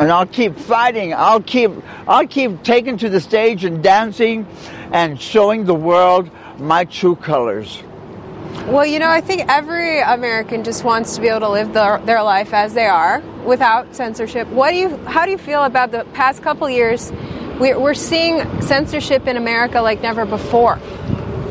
[0.00, 1.12] and I'll keep fighting.
[1.12, 1.72] I'll keep
[2.08, 4.46] I'll keep taking to the stage and dancing
[4.92, 7.82] and showing the world my true colors.
[8.66, 11.98] Well, you know, I think every American just wants to be able to live their,
[11.98, 14.48] their life as they are without censorship.
[14.48, 14.96] What do you?
[15.04, 17.12] How do you feel about the past couple years?
[17.60, 20.80] We're, we're seeing censorship in America like never before.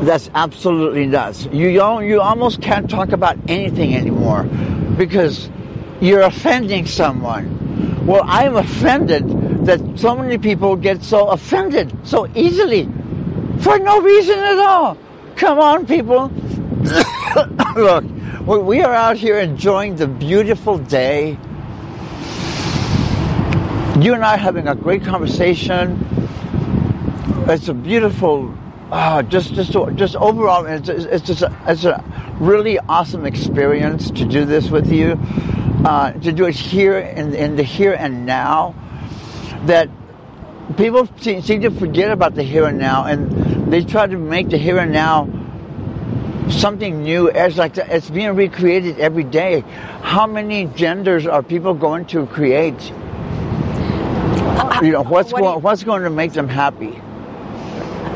[0.02, 1.46] That's absolutely nuts.
[1.52, 4.44] You you almost can't talk about anything anymore
[4.96, 5.48] because
[6.00, 8.06] you're offending someone.
[8.06, 12.84] Well, I'm offended that so many people get so offended so easily
[13.60, 14.98] for no reason at all.
[15.36, 16.30] Come on, people.
[17.76, 18.04] Look,
[18.46, 21.38] we- we are out here enjoying the beautiful day.
[24.00, 26.04] You and I are having a great conversation.
[27.48, 28.52] It's a beautiful,
[28.90, 32.02] uh, just just just overall, it's, it's just a, it's a
[32.40, 35.18] really awesome experience to do this with you,
[35.84, 38.74] uh, to do it here in in the here and now.
[39.66, 39.88] That
[40.76, 44.50] people se- seem to forget about the here and now, and they try to make
[44.50, 45.28] the here and now
[46.50, 47.28] something new.
[47.28, 49.60] It's like the, it's being recreated every day.
[50.02, 52.92] How many genders are people going to create?
[54.82, 57.00] You know what's What do you- going what's going to make them happy.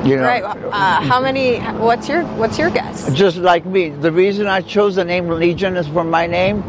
[0.05, 0.43] You know, Right.
[0.45, 1.59] Uh, how many?
[1.59, 3.13] What's your What's your guess?
[3.13, 3.91] just like me.
[3.91, 6.63] The reason I chose the name Legion is for my name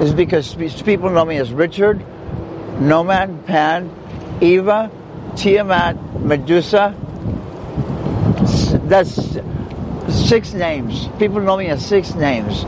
[0.00, 2.02] is because people know me as Richard,
[2.80, 3.90] No Man, Pan,
[4.40, 4.90] Eva,
[5.36, 6.94] Tiamat, Medusa.
[8.84, 9.38] That's
[10.08, 11.08] six names.
[11.18, 12.64] People know me as six names.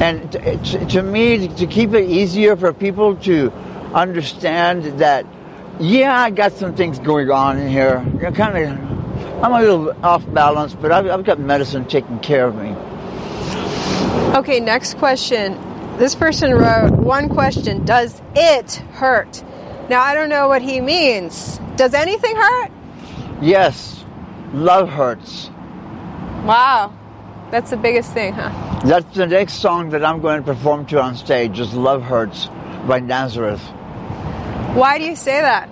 [0.00, 0.38] And t-
[0.78, 3.50] t- to me, to keep it easier for people to
[3.94, 5.24] understand that,
[5.78, 8.04] yeah, I got some things going on in here.
[8.34, 8.93] Kind of,
[9.44, 12.70] I'm a little off balance, but I've, I've got medicine taking care of me.
[14.38, 14.58] Okay.
[14.58, 15.60] Next question.
[15.98, 19.44] This person wrote one question: Does it hurt?
[19.90, 21.60] Now I don't know what he means.
[21.76, 22.72] Does anything hurt?
[23.42, 24.02] Yes,
[24.54, 25.50] love hurts.
[26.46, 26.94] Wow,
[27.50, 28.80] that's the biggest thing, huh?
[28.86, 31.60] That's the next song that I'm going to perform to on stage.
[31.60, 32.48] Is "Love Hurts"
[32.88, 33.60] by Nazareth.
[34.72, 35.68] Why do you say that?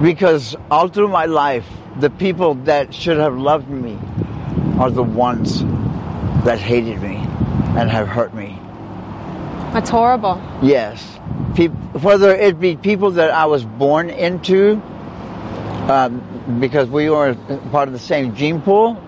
[0.00, 1.66] Because all through my life,
[1.98, 3.98] the people that should have loved me
[4.78, 5.62] are the ones
[6.44, 7.16] that hated me
[7.76, 8.58] and have hurt me.
[9.72, 10.40] That's horrible.
[10.62, 11.18] Yes.
[11.54, 11.72] Peop
[12.02, 14.80] whether it be people that I was born into,
[15.88, 17.34] um, because we were
[17.70, 19.02] part of the same gene pool,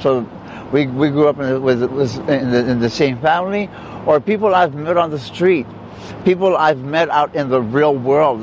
[0.00, 0.26] so
[0.72, 3.68] we, we grew up in the, with, with, in, the, in the same family,
[4.06, 5.66] or people I've met on the street,
[6.24, 8.40] people I've met out in the real world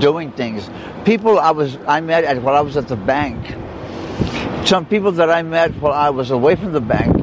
[0.00, 0.68] doing things,
[1.04, 3.54] people I was I met at while I was at the bank,
[4.66, 7.16] some people that I met while I was away from the bank,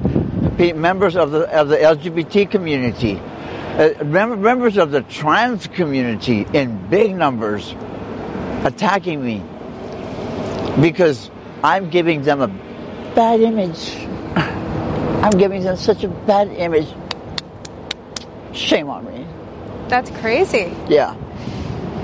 [0.75, 7.15] members of the of the LGBT community, uh, members of the trans community in big
[7.15, 7.75] numbers
[8.63, 9.43] attacking me
[10.81, 11.29] because
[11.63, 12.47] I'm giving them a
[13.15, 13.95] bad image.
[15.23, 16.87] I'm giving them such a bad image.
[18.53, 19.18] Shame on me.
[19.89, 20.73] That's crazy.
[20.87, 21.15] Yeah.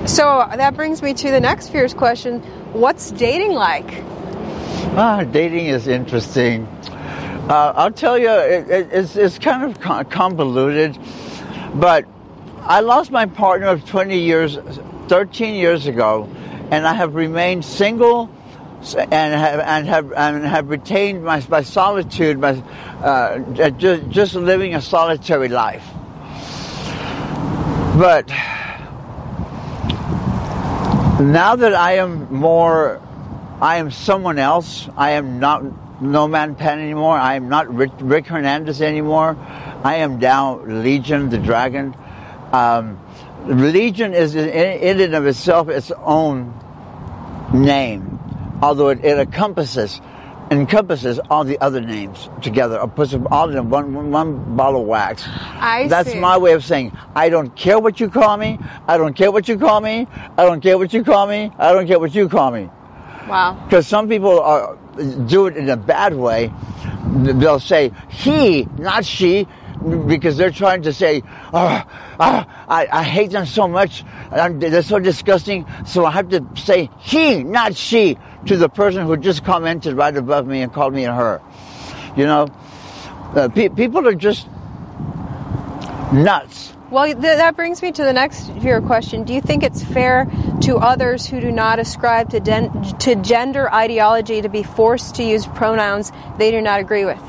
[0.06, 2.40] So that brings me to the next fierce question.
[2.72, 4.04] What's dating like?
[4.98, 6.66] Ah, dating is interesting.
[7.48, 10.98] Uh, I'll tell you, it, it, it's, it's kind of convoluted,
[11.74, 12.04] but
[12.62, 14.58] I lost my partner of 20 years,
[15.08, 16.28] 13 years ago,
[16.70, 18.28] and I have remained single
[18.94, 22.50] and have and have and have retained my, my solitude, my
[23.02, 23.38] uh,
[23.70, 25.86] just, just living a solitary life.
[27.96, 28.28] But
[31.18, 33.00] now that I am more,
[33.62, 34.86] I am someone else.
[34.98, 37.16] I am not No Man Pan anymore.
[37.16, 39.34] I am not Rick, Rick Hernandez anymore.
[39.82, 41.96] I am now Legion the Dragon.
[42.52, 43.00] Um,
[43.46, 46.52] Legion is in, in and of itself its own
[47.54, 48.20] name,
[48.60, 50.02] although it, it encompasses
[50.50, 54.86] encompasses all the other names together, or puts them all in one, one ball of
[54.86, 55.24] wax.
[55.26, 56.20] I That's see.
[56.20, 59.48] my way of saying, I don't care what you call me, I don't care what
[59.48, 60.06] you call me,
[60.38, 62.70] I don't care what you call me, I don't care what you call me.
[63.28, 63.60] Wow.
[63.64, 64.76] Because some people are,
[65.26, 66.52] do it in a bad way.
[67.06, 69.48] They'll say he, not she,
[70.06, 71.22] because they're trying to say,
[71.52, 71.82] oh,
[72.18, 74.04] oh, I, I hate them so much.
[74.30, 75.66] They're so disgusting.
[75.86, 78.16] So I have to say he, not she,
[78.46, 81.40] to the person who just commented right above me and called me a her.
[82.16, 82.48] You know,
[83.34, 84.48] uh, pe- people are just
[86.12, 86.72] nuts.
[86.90, 89.24] Well, th- that brings me to the next your question.
[89.24, 90.26] Do you think it's fair
[90.62, 92.70] to others who do not ascribe to, den-
[93.00, 97.20] to gender ideology to be forced to use pronouns they do not agree with?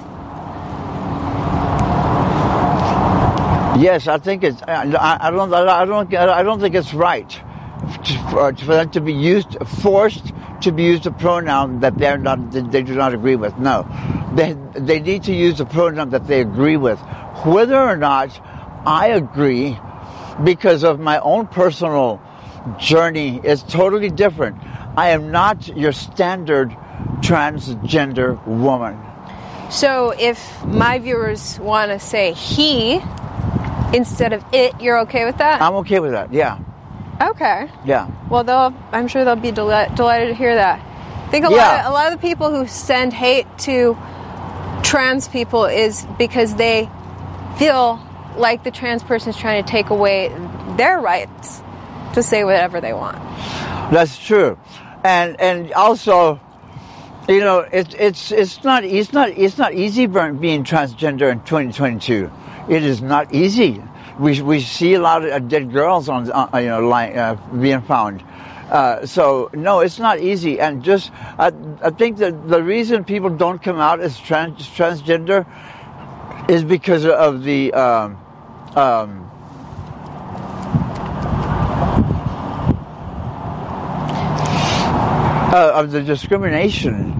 [3.79, 4.61] Yes, I think it's.
[4.63, 5.53] I, I don't.
[5.53, 6.13] I don't.
[6.13, 7.39] I don't think it's right
[7.77, 12.17] Uh, for, for them to be used, forced to be used a pronoun that they're
[12.17, 12.51] not.
[12.51, 13.57] They do not agree with.
[13.57, 13.87] No,
[14.35, 16.99] they they need to use a pronoun that they agree with,
[17.45, 18.39] whether or not
[18.85, 19.77] I agree,
[20.43, 22.21] because of my own personal
[22.79, 24.57] journey is totally different.
[24.97, 26.71] I am not your standard
[27.21, 28.99] transgender woman.
[29.69, 33.01] So if my viewers want to say he
[33.93, 35.61] instead of it, you're okay with that?
[35.61, 36.33] I'm okay with that.
[36.33, 36.59] Yeah,
[37.21, 37.69] okay.
[37.85, 38.09] yeah.
[38.29, 38.73] Well, they'll.
[38.91, 40.79] I'm sure they'll be deli- delighted to hear that.
[40.79, 41.81] I think a lot.
[41.81, 43.97] Of, a lot of the people who send hate to
[44.83, 46.89] trans people is because they
[47.57, 47.99] feel
[48.37, 50.29] like the trans person is trying to take away
[50.77, 51.61] their rights
[52.13, 53.17] to say whatever they want.
[53.91, 54.57] That's true,
[55.03, 56.39] and and also,
[57.27, 62.31] you know, it's it's it's not it's not it's not easy being transgender in 2022.
[62.69, 63.81] It is not easy.
[64.19, 67.81] We we see a lot of dead girls on uh, you know like uh, being
[67.81, 68.23] found.
[68.69, 71.51] Uh, so no, it's not easy, and just I,
[71.81, 75.45] I think that the reason people don't come out as trans, transgender
[76.49, 78.17] is because of the um,
[78.75, 79.29] um,
[85.53, 87.13] uh, of the discrimination,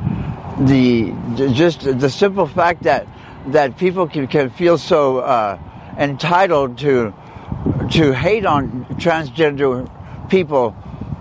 [0.65, 1.13] the
[1.53, 3.07] just the simple fact that
[3.47, 5.57] that people can, can feel so uh,
[5.97, 7.13] entitled to
[7.91, 9.89] to hate on transgender
[10.29, 10.75] people,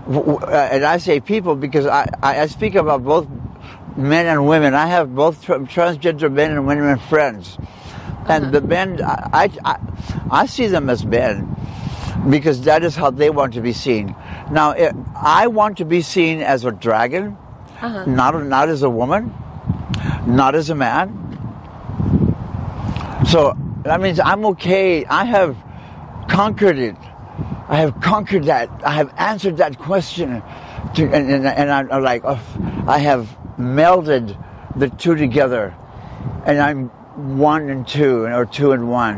[0.07, 3.27] uh, and I say people because I, I speak about both
[3.95, 4.73] men and women.
[4.73, 7.57] I have both tr- transgender men and women friends,
[8.27, 8.51] and uh-huh.
[8.51, 9.79] the men I, I
[10.29, 11.55] I see them as men
[12.29, 14.15] because that is how they want to be seen.
[14.51, 17.37] Now, it, I want to be seen as a dragon,
[17.81, 18.05] uh-huh.
[18.05, 19.33] not not as a woman,
[20.25, 21.23] not as a man.
[23.27, 23.57] So
[23.87, 25.05] that means I'm okay.
[25.05, 25.55] I have
[26.29, 26.95] conquered it.
[27.69, 28.69] I have conquered that.
[28.83, 30.41] I have answered that question,
[30.95, 32.39] to, and, and, and I'm like, oh,
[32.87, 33.27] I have
[33.57, 34.37] melded
[34.75, 35.75] the two together,
[36.45, 36.89] and I'm
[37.37, 39.17] one and two, or two and one.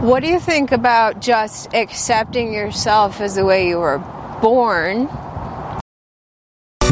[0.00, 3.98] What do you think about just accepting yourself as the way you were
[4.42, 5.08] born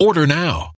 [0.00, 0.77] Order now.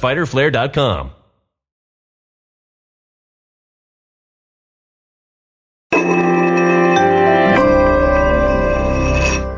[0.00, 1.17] www.fighterflare.com.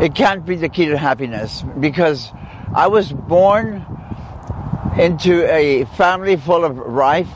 [0.00, 2.32] It can't be the key to happiness because
[2.74, 3.84] I was born
[4.98, 7.28] into a family full of rife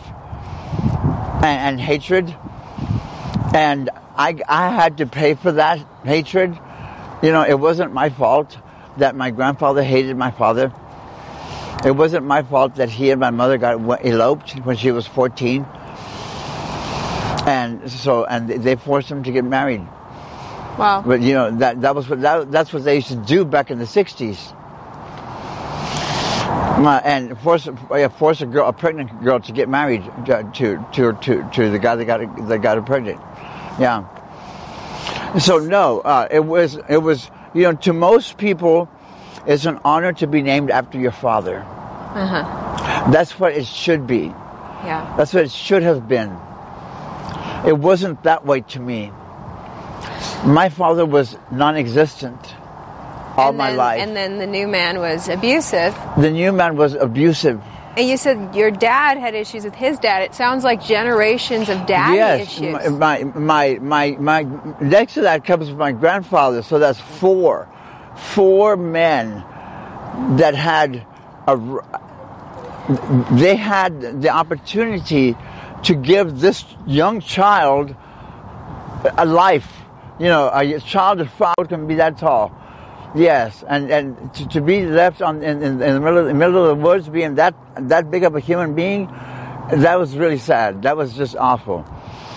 [1.45, 2.35] and, and hatred,
[3.55, 6.59] and I, I had to pay for that hatred.
[7.23, 8.57] You know, it wasn't my fault
[8.97, 10.73] that my grandfather hated my father.
[11.85, 13.75] It wasn't my fault that he and my mother got
[14.07, 15.67] eloped when she was 14.
[17.47, 19.87] And so, and they forced him to get married.
[20.79, 21.03] Wow.
[21.05, 23.71] But you know that that was what that, that's what they used to do back
[23.71, 24.55] in the '60s.
[26.77, 30.87] Uh, and force uh, force a girl, a pregnant girl, to get married to to
[30.93, 33.21] to, to, to the guy that got that got her pregnant.
[33.79, 34.05] Yeah.
[35.39, 38.89] So no, uh, it was it was you know to most people,
[39.47, 41.59] it's an honor to be named after your father.
[41.59, 43.11] Uh huh.
[43.11, 44.35] That's what it should be.
[44.85, 45.15] Yeah.
[45.17, 46.37] That's what it should have been.
[47.67, 49.11] It wasn't that way to me.
[50.45, 52.55] My father was non-existent
[53.37, 54.01] all and my then, life.
[54.01, 55.97] And then the new man was abusive.
[56.19, 57.61] the new man was abusive.
[57.97, 60.23] And you said your dad had issues with his dad.
[60.23, 62.91] It sounds like generations of daddy yes, issues.
[62.91, 64.43] my, my my my
[64.81, 66.63] next to that comes my grandfather.
[66.63, 67.69] So that's four,
[68.17, 69.45] four men
[70.37, 71.07] that had
[71.47, 71.57] a,
[73.33, 75.37] They had the opportunity
[75.85, 77.95] to give this young child
[79.17, 79.84] a life.
[80.19, 82.53] You know, a child of five can be that tall.
[83.17, 86.35] Yes, and and to, to be left on in, in, in the middle of, the
[86.35, 89.07] middle of the woods, being that that big of a human being,
[89.73, 90.83] that was really sad.
[90.83, 91.85] That was just awful.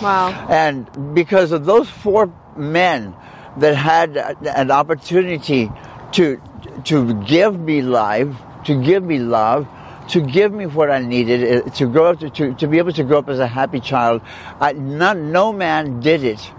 [0.02, 0.30] wow.
[0.50, 3.16] And because of those four men
[3.58, 5.72] that had an opportunity
[6.14, 6.40] to
[6.86, 9.68] to give me life, to give me love,
[10.10, 12.94] to give me what I needed, uh, to grow up, to, to, to be able
[12.94, 14.22] to grow up as a happy child.
[14.60, 16.52] I, not, no man did it.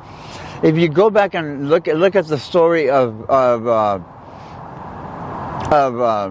[0.60, 4.00] If you go back and look at look at the story of of uh,
[5.70, 6.30] of uh,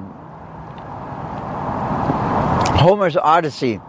[2.78, 3.80] Homer's Odyssey,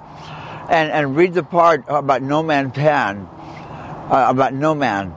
[0.68, 5.10] and and read the part about No Man Pan, uh, about No Man,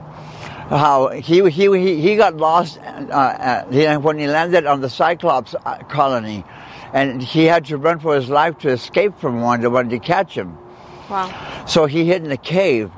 [0.68, 3.62] how he he he, got lost uh,
[3.98, 6.42] when he landed on the Cyclops uh, colony,
[6.92, 10.00] and he had to run for his life to escape from one that wanted to
[10.00, 10.58] catch him.
[11.08, 11.64] Wow.
[11.68, 12.90] So he hid in a cave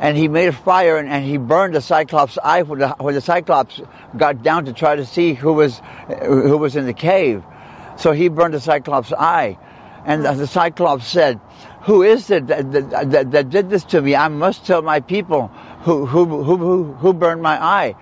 [0.00, 3.20] and he made a fire and, and he burned the Cyclops' eye when the, the
[3.20, 3.80] Cyclops
[4.16, 5.80] got down to try to see who was
[6.24, 7.42] who was in the cave.
[7.96, 9.58] So he burned the Cyclops' eye,
[10.04, 11.40] and the, the Cyclops said,
[11.82, 14.14] "Who is it that, that, that, that, did this to me?
[14.14, 15.48] I must tell my people
[15.82, 17.96] who who who who, burned my eye."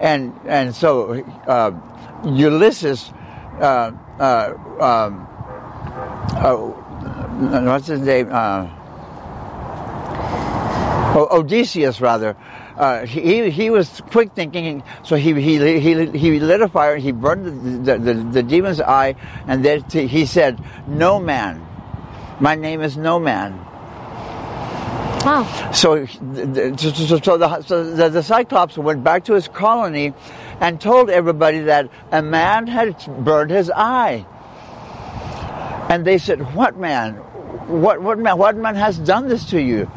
[0.00, 1.72] And and so uh,
[2.24, 3.12] Ulysses.
[3.60, 5.28] Uh, uh, um,
[6.34, 6.56] uh,
[7.62, 8.28] what's his name?
[11.14, 12.36] Odysseus, rather.
[12.76, 16.96] Uh, he he was quick thinking, so he he he he lit a fire.
[16.96, 19.14] He burned the the, the, the demon's eye,
[19.46, 20.58] and then he said,
[20.88, 21.64] "No man,
[22.40, 23.52] my name is No Man."
[25.24, 25.70] Wow.
[25.72, 26.18] So, so,
[26.76, 30.12] so, the, so the, the Cyclops went back to his colony
[30.60, 32.94] and told everybody that a man had
[33.24, 34.26] burned his eye.
[35.88, 37.14] And they said, "What man?
[37.14, 38.36] What what man?
[38.36, 39.90] What man has done this to you?"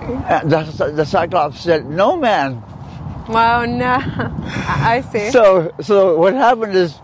[0.00, 2.62] Uh, the, the Cyclops said, "No man."
[3.28, 5.30] Wow, no, I see.
[5.30, 6.98] So, so what happened is,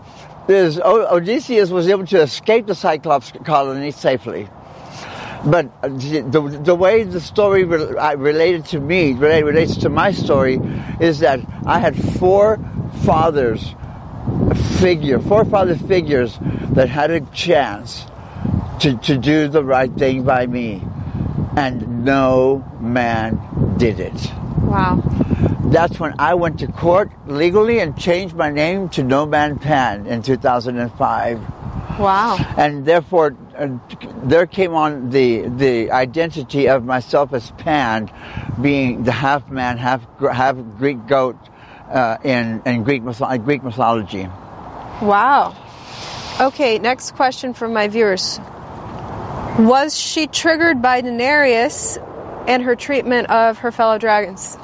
[0.49, 4.49] is Odysseus was able to escape the Cyclops colony safely.
[5.45, 10.59] But uh, the, the way the story uh, related to me, relates to my story,
[10.99, 12.59] is that I had four
[13.05, 13.75] fathers
[14.79, 16.37] figure, four father figures
[16.71, 18.05] that had a chance
[18.81, 20.83] to, to do the right thing by me
[21.57, 23.41] and no man
[23.77, 24.31] did it.
[24.61, 25.01] Wow.
[25.71, 30.05] That's when I went to court legally and changed my name to No Man Pan
[30.05, 31.39] in 2005.
[31.99, 32.37] Wow.
[32.57, 33.79] And therefore, uh,
[34.23, 38.11] there came on the the identity of myself as Pan,
[38.61, 41.37] being the half man, half half Greek goat
[41.89, 43.03] uh, in in Greek
[43.43, 44.29] Greek mythology.
[45.01, 45.55] Wow.
[46.39, 48.39] Okay, next question from my viewers.
[49.57, 51.97] Was she triggered by Daenerys
[52.47, 54.55] and her treatment of her fellow dragons?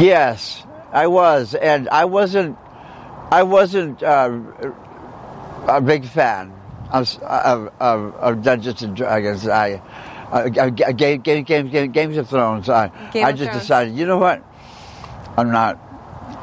[0.00, 2.56] Yes, I was, and I wasn't.
[3.30, 4.38] I wasn't uh,
[5.68, 6.52] a big fan
[6.92, 9.48] of, of, of, of Dungeons and Dragons.
[9.48, 9.82] I,
[10.30, 12.68] uh, game, game, game, Games of Thrones.
[12.68, 13.60] I, I just Thrones.
[13.60, 14.44] decided, you know what?
[15.36, 15.78] I'm not.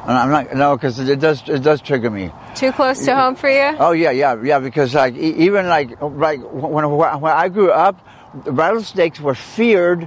[0.06, 0.54] I'm not.
[0.54, 1.48] No, because it does.
[1.48, 2.30] It does trigger me.
[2.54, 3.76] Too close to home for you?
[3.78, 4.58] Oh yeah, yeah, yeah.
[4.58, 7.96] Because like even like like when when I grew up,
[8.44, 10.06] rattlesnakes were feared,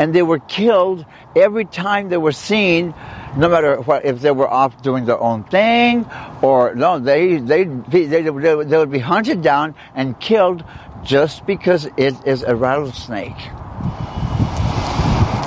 [0.00, 2.92] and they were killed every time they were seen,
[3.36, 6.06] no matter what if they were off doing their own thing
[6.42, 10.64] or no, they they they they, they would be hunted down and killed
[11.04, 13.36] just because it is a rattlesnake.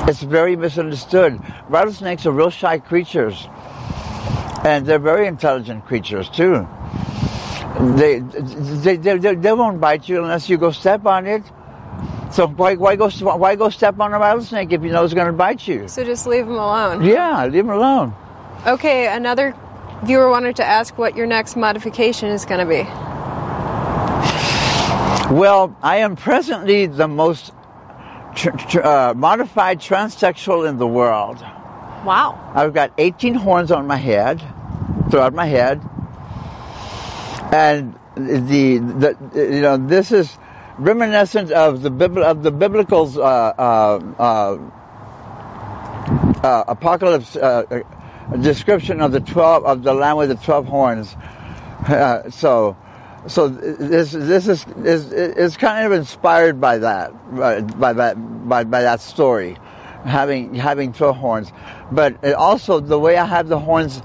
[0.07, 1.39] It's very misunderstood.
[1.67, 3.47] Rattlesnakes are real shy creatures
[4.63, 6.67] and they're very intelligent creatures too.
[7.97, 11.43] They, they, they, they, won't bite you unless you go step on it.
[12.31, 15.27] So why, why go why go step on a rattlesnake if you know it's going
[15.27, 15.87] to bite you?
[15.87, 17.03] So just leave them alone.
[17.03, 18.13] Yeah, leave them alone.
[18.67, 19.55] Okay, another
[20.03, 22.83] viewer wanted to ask what your next modification is going to be.
[25.33, 27.53] Well, I am presently the most
[28.35, 31.43] tr- tr- uh, modified transsexual in the world.
[32.05, 32.51] Wow.
[32.55, 34.41] I've got 18 horns on my head,
[35.09, 35.81] throughout my head.
[37.51, 40.37] And the, the you know, this is
[40.77, 44.57] reminiscent of the of the biblical uh, uh, uh,
[46.43, 47.83] uh apocalypse uh,
[48.39, 51.15] description of the 12 of the lamb with the 12 horns.
[51.79, 52.75] Uh, so
[53.25, 57.13] so this this is is is kind of inspired by that
[57.79, 58.15] by that
[58.49, 59.57] by, by that story
[60.05, 61.51] having having 12 horns
[61.91, 64.01] but also the way I have the horns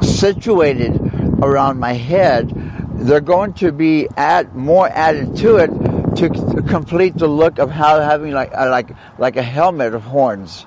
[0.00, 0.96] situated
[1.42, 2.52] around my head,
[2.94, 5.70] they're going to be add more added to it
[6.16, 6.28] to,
[6.68, 10.64] complete the look of how having like a, like like a helmet of horns.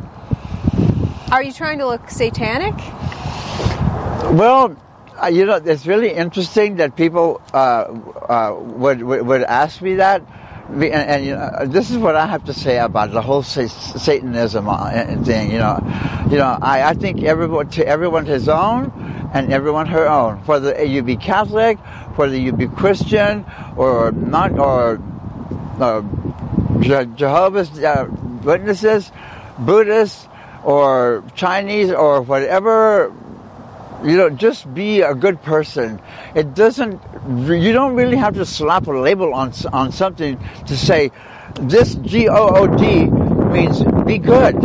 [1.32, 2.76] Are you trying to look satanic?
[4.34, 4.76] Well,
[5.22, 9.96] uh, you know, it's really interesting that people uh, uh, would, would, would ask me
[9.96, 10.22] that
[10.70, 14.68] and, and you know, this is what I have to say about the whole Satanism
[14.68, 15.52] uh, thing.
[15.52, 15.80] You know,
[16.30, 18.92] you know, I, I think everyone to everyone his own,
[19.34, 20.38] and everyone her own.
[20.46, 21.78] Whether you be Catholic,
[22.18, 23.46] whether you be Christian
[23.76, 25.02] or not, or
[25.80, 26.02] uh,
[26.82, 28.08] Je- Jehovah's uh,
[28.44, 29.12] Witnesses,
[29.60, 30.28] Buddhists,
[30.64, 33.14] or Chinese, or whatever.
[34.06, 36.00] You know, just be a good person.
[36.36, 37.02] It doesn't.
[37.28, 40.38] You don't really have to slap a label on on something
[40.68, 41.12] to say
[41.62, 44.56] this G O O D means be good.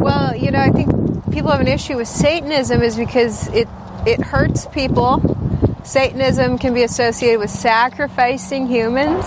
[0.00, 0.90] Well, you know, I think
[1.32, 3.68] people have an issue with Satanism is because it
[4.04, 5.22] it hurts people.
[5.84, 9.24] Satanism can be associated with sacrificing humans.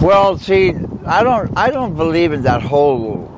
[0.00, 0.74] Well, see,
[1.04, 3.28] I don't, I don't believe in that whole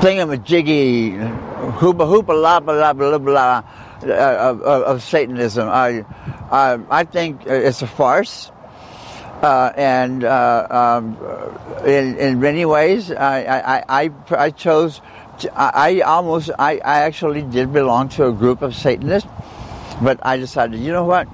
[0.00, 3.62] thingamajiggy, hoopa hoopa la blah blah blah
[4.02, 5.68] of, of Satanism.
[5.68, 6.04] I,
[6.50, 8.50] I, I think it's a farce.
[9.42, 11.18] Uh, and uh, um,
[11.84, 15.02] in, in many ways, I, I, I, I chose,
[15.40, 19.28] to, I, I almost, I, I actually did belong to a group of Satanists,
[20.00, 21.28] but I decided, you know what?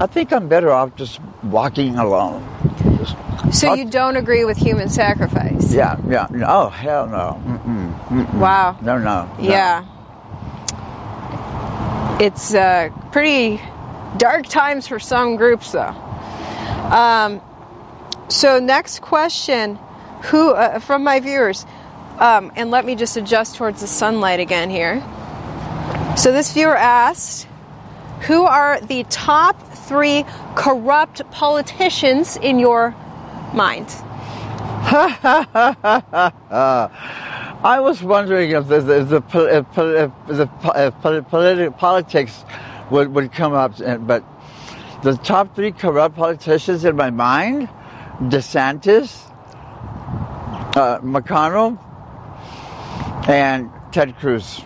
[0.00, 2.42] I think I'm better off just walking alone.
[3.04, 5.72] Just- So I'll- you don't agree with human sacrifice?
[5.72, 6.26] yeah, yeah.
[6.46, 7.40] Oh, hell no.
[7.46, 8.34] Mm-mm, mm-mm.
[8.34, 8.76] Wow.
[8.80, 9.24] No, no.
[9.24, 9.28] no.
[9.38, 9.84] Yeah.
[12.20, 13.60] It's uh, pretty
[14.16, 15.88] dark times for some groups, though.
[16.90, 17.40] Um,
[18.28, 19.76] so, next question
[20.24, 21.66] who uh, from my viewers,
[22.18, 25.02] um, and let me just adjust towards the sunlight again here.
[26.16, 27.48] So, this viewer asked,
[28.22, 29.56] Who are the top
[29.92, 30.24] three
[30.54, 32.94] corrupt politicians in your
[33.52, 33.86] mind?
[37.64, 39.16] I was wondering if the, if the,
[39.58, 42.44] if, if the po- if politi- politics
[42.90, 43.74] would, would come up,
[44.06, 44.24] but
[45.02, 47.68] the top three corrupt politicians in my mind
[48.22, 49.30] DeSantis,
[50.74, 51.78] uh, McConnell,
[53.28, 54.60] and Ted Cruz.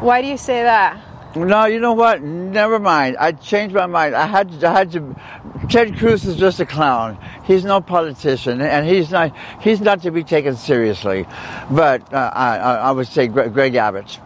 [0.00, 1.09] Why do you say that?
[1.36, 2.22] No, you know what?
[2.22, 3.16] Never mind.
[3.18, 4.16] I changed my mind.
[4.16, 5.16] I had to, I had to.
[5.68, 7.18] Ted Cruz is just a clown.
[7.44, 9.32] He's no politician, and he's not.
[9.60, 11.26] He's not to be taken seriously.
[11.70, 14.18] But uh, I, I would say Greg, Greg Abbott,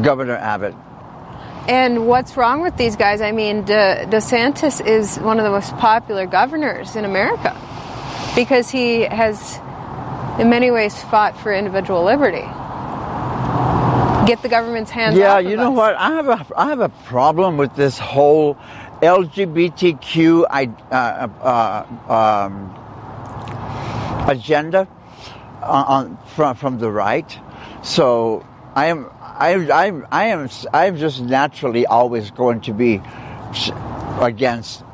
[0.00, 0.74] Governor Abbott.
[1.68, 3.20] And what's wrong with these guys?
[3.20, 7.54] I mean, De, DeSantis is one of the most popular governors in America
[8.34, 9.58] because he has,
[10.38, 12.46] in many ways, fought for individual liberty.
[14.26, 15.76] Get the government's hands Yeah, off of you know us.
[15.76, 15.94] what?
[15.96, 18.56] I have a I have a problem with this whole
[19.02, 22.74] LGBTQ uh, uh, um,
[24.28, 24.88] agenda
[25.62, 27.38] on, on from from the right.
[27.82, 33.02] So I am I I I am I am just naturally always going to be
[34.20, 34.84] against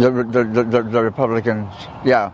[0.00, 1.72] the, the, the, the Republicans.
[2.04, 2.32] Yeah.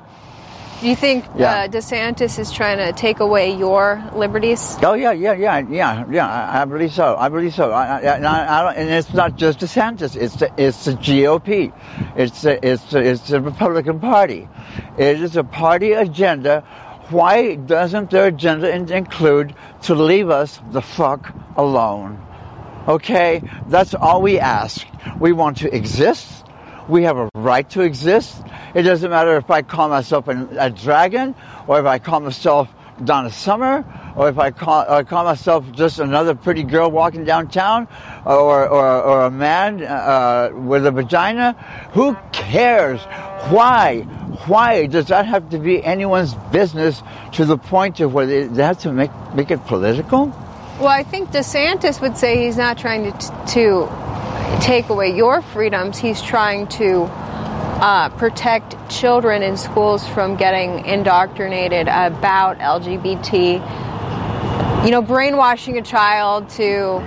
[0.81, 1.51] Do you think Yeah.
[1.65, 4.77] uh, DeSantis is trying to take away your liberties?
[4.83, 6.29] Oh yeah, yeah, yeah, yeah, yeah.
[6.29, 7.17] I, I believe so.
[7.17, 7.71] I believe so.
[7.73, 10.15] I, I, and I, and it's not just DeSantis.
[10.17, 11.73] It's the, it's the GOP.
[12.17, 14.49] It's the, it's the, it's the Republican Party.
[14.99, 16.61] It is a party agenda.
[17.11, 22.21] Why doesn't their agenda in- include to leave us the fuck alone?
[22.89, 24.87] Okay, that's all we ask.
[25.19, 26.44] We want to exist.
[26.89, 28.43] We have a right to exist.
[28.75, 31.35] It doesn't matter if I call myself a dragon,
[31.67, 32.69] or if I call myself
[33.03, 33.85] Donna Summer,
[34.17, 37.89] or if I call, or call myself just another pretty girl walking downtown,
[38.25, 41.53] or, or, or a man uh, with a vagina.
[41.93, 43.01] Who cares?
[43.51, 44.03] Why?
[44.47, 48.63] Why does that have to be anyone's business to the point of where they, they
[48.63, 50.27] have to make, make it political?
[50.79, 53.87] Well, I think DeSantis would say he's not trying to, to
[54.61, 55.99] take away your freedoms.
[55.99, 63.55] He's trying to uh, protect children in schools from getting indoctrinated about LGBT.
[64.85, 67.03] You know, brainwashing a child to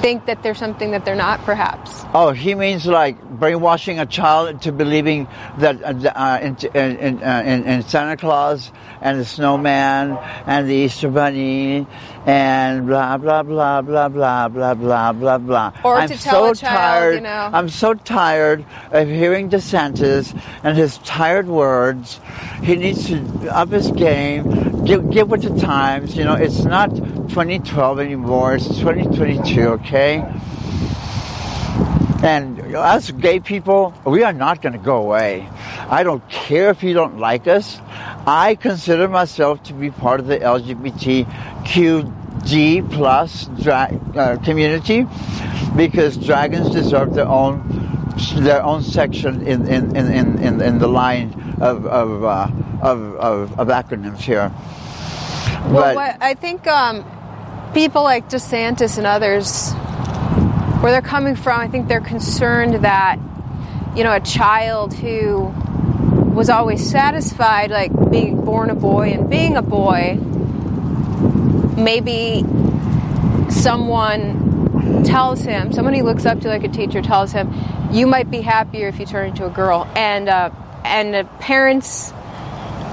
[0.00, 2.04] think that they're something that they're not, perhaps.
[2.12, 5.26] Oh, he means like brainwashing a child to believing
[5.58, 8.70] that uh, uh, in, in, in, uh, in, in Santa Claus
[9.00, 10.16] and the snowman
[10.46, 11.84] and the Easter Bunny
[12.24, 15.72] and blah blah blah blah blah blah blah blah blah.
[15.84, 17.14] Or I'm to tell a so child, tired.
[17.16, 17.50] you know.
[17.52, 22.20] I'm so tired of hearing DeSantis and his tired words.
[22.62, 23.18] He needs to
[23.52, 24.84] up his game.
[24.84, 26.16] Give, give with the times.
[26.16, 28.54] You know, it's not 2012 anymore.
[28.54, 29.68] It's 2022.
[29.82, 30.24] Okay.
[32.22, 35.48] And us gay people, we are not going to go away.
[35.90, 37.80] I don't care if you don't like us.
[38.26, 41.26] I consider myself to be part of the LGBTQG
[42.92, 45.04] plus dra- uh, community
[45.76, 47.80] because dragons deserve their own
[48.36, 52.46] their own section in in, in, in, in, the line of of, uh,
[52.82, 54.52] of, of of acronyms here.
[55.70, 57.04] Well, But- what, I think um,
[57.74, 59.72] people like DeSantis and others,
[60.82, 63.16] where they're coming from, I think they're concerned that,
[63.96, 65.42] you know, a child who
[66.34, 70.18] was always satisfied, like being born a boy and being a boy,
[71.80, 72.42] maybe
[73.48, 77.54] someone tells him, someone he looks up to, like a teacher, tells him,
[77.92, 79.88] you might be happier if you turn into a girl.
[79.94, 80.50] And, uh,
[80.84, 82.12] and uh, parents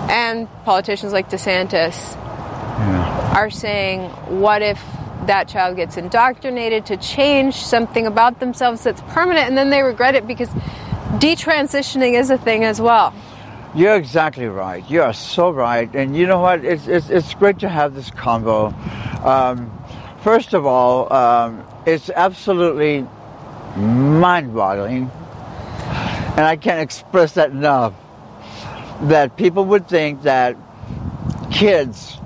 [0.09, 3.33] and politicians like DeSantis Yeah.
[3.35, 4.09] are saying,
[4.41, 4.79] what if
[5.27, 10.15] that child gets indoctrinated to change something about themselves that's permanent and then they regret
[10.15, 10.49] it because
[11.19, 13.13] detransitioning is a thing as well.
[13.75, 14.87] You're exactly right.
[14.89, 15.93] You are so right.
[15.93, 16.65] And you know what?
[16.65, 18.73] It's, it's, it's great to have this convo.
[19.23, 19.71] Um,
[20.23, 23.05] first of all, um, it's absolutely
[23.75, 25.11] mind boggling,
[26.35, 27.93] and I can't express that enough,
[29.03, 30.57] that people would think that
[31.51, 32.17] kids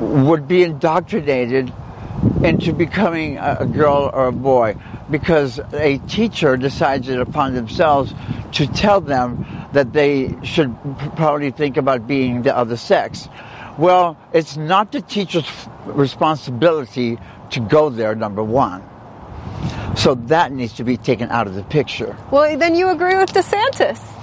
[0.00, 1.72] would be indoctrinated
[2.42, 4.76] into becoming a girl or a boy
[5.10, 8.14] because a teacher decides it upon themselves
[8.52, 10.74] to tell them that they should
[11.16, 13.28] probably think about being the other sex.
[13.78, 15.48] Well, it's not the teacher's
[15.86, 17.18] responsibility
[17.50, 18.82] to go there, number one.
[19.96, 22.16] So that needs to be taken out of the picture.
[22.30, 24.13] Well, then you agree with DeSantis.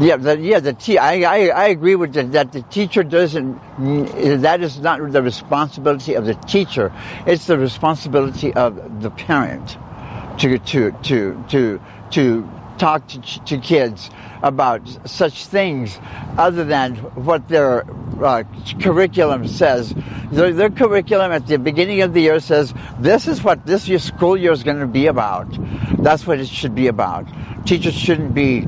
[0.00, 2.52] Yeah, the, yeah, the te- I, I, I agree with the, that.
[2.52, 3.60] The teacher doesn't.
[4.42, 6.92] That is not the responsibility of the teacher.
[7.26, 9.78] It's the responsibility of the parent
[10.38, 11.80] to to to to
[12.10, 14.10] to talk to, to kids
[14.42, 15.98] about such things
[16.38, 17.84] other than what their
[18.20, 18.42] uh,
[18.80, 19.94] curriculum says.
[20.32, 24.00] Their, their curriculum at the beginning of the year says this is what this year
[24.00, 25.46] school year is going to be about.
[26.02, 27.26] That's what it should be about.
[27.64, 28.66] Teachers shouldn't be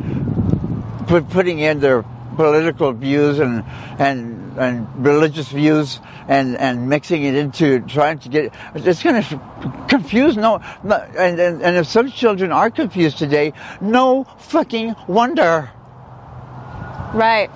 [1.07, 2.05] putting in their
[2.37, 3.65] political views and
[3.99, 9.87] and and religious views and and mixing it into trying to get it's going to
[9.89, 15.71] confuse no, no and, and and if some children are confused today no fucking wonder
[17.15, 17.51] Right.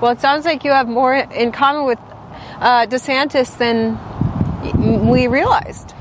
[0.00, 1.98] Well, it sounds like you have more in common with
[2.60, 3.98] uh, DeSantis than
[5.08, 5.94] we realized.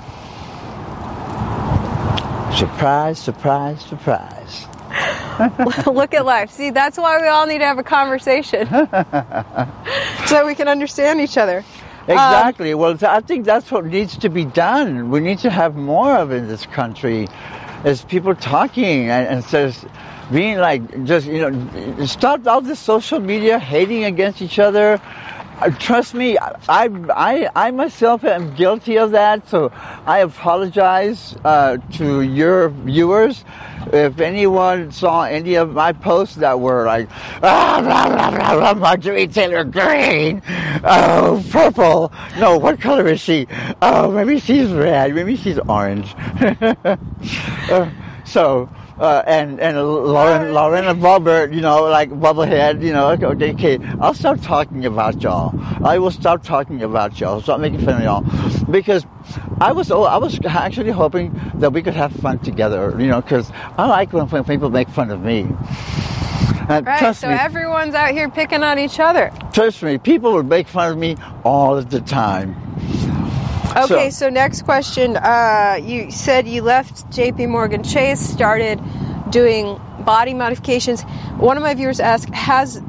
[2.54, 4.68] surprise surprise surprise
[5.88, 6.52] Look at life.
[6.52, 8.68] See, that's why we all need to have a conversation
[10.28, 11.64] so we can understand each other.
[12.08, 12.74] Um, exactly.
[12.74, 15.10] well, th- I think that's what needs to be done.
[15.12, 17.28] We need to have more of in this country,
[17.86, 19.92] is people talking and instead of
[20.32, 25.02] being like just you know stop all this social media hating against each other.
[25.80, 29.72] Trust me, I, I, I myself am guilty of that, so
[30.08, 33.46] I apologize uh, to your viewers.
[33.94, 37.10] If anyone saw any of my posts that were like,
[37.44, 40.42] ah, blah, blah, blah, blah, Marjorie Taylor Greene,
[40.84, 42.12] oh, purple.
[42.40, 43.48] No, what color is she?
[43.82, 46.16] Oh, maybe she's red, maybe she's orange.
[47.70, 47.90] Uh,
[48.26, 48.68] so,
[49.00, 54.14] uh, and and Lauren, Lorena Boebert, you know, like Bubblehead, you know, okay, okay, I'll
[54.14, 55.54] stop talking about y'all.
[55.86, 57.42] I will stop talking about y'all.
[57.42, 59.06] Stop making fun of y'all, because
[59.60, 63.22] I was oh, I was actually hoping that we could have fun together, you know,
[63.22, 65.48] because I like when, when people make fun of me.
[66.70, 67.16] And Right.
[67.16, 69.32] So me, everyone's out here picking on each other.
[69.52, 72.56] trust me, people would make fun of me all the time.
[73.78, 75.16] Okay, so, next question.
[75.16, 78.82] Uh, you said you left JP Morgan Chase, started
[79.30, 81.04] doing body modifications.
[81.38, 82.82] One of my viewers asked, has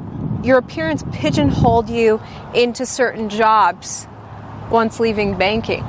[0.43, 2.21] your appearance pigeonholed you
[2.53, 4.07] into certain jobs
[4.69, 5.83] once leaving banking?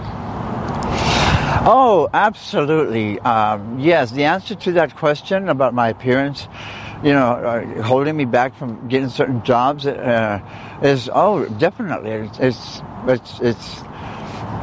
[1.66, 3.18] Oh, absolutely.
[3.20, 6.46] Um, yes, the answer to that question about my appearance,
[7.02, 10.40] you know, uh, holding me back from getting certain jobs uh,
[10.82, 12.10] is oh, definitely.
[12.10, 13.82] It's, it's it's it's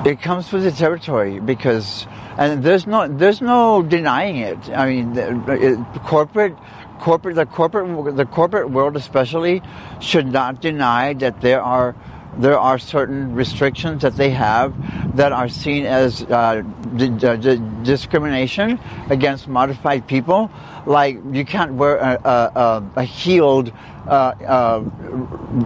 [0.05, 4.57] it comes with the territory because and there's no there's no denying it.
[4.69, 6.55] I mean, the, it, corporate
[6.99, 9.61] corporate the corporate the corporate world especially
[9.99, 11.95] should not deny that there are
[12.37, 14.73] there are certain restrictions that they have
[15.17, 16.63] that are seen as uh,
[16.95, 18.79] d- d- discrimination
[19.09, 20.49] against modified people.
[20.85, 23.73] Like you can't wear a, a, a, heeled
[24.07, 24.83] uh, uh,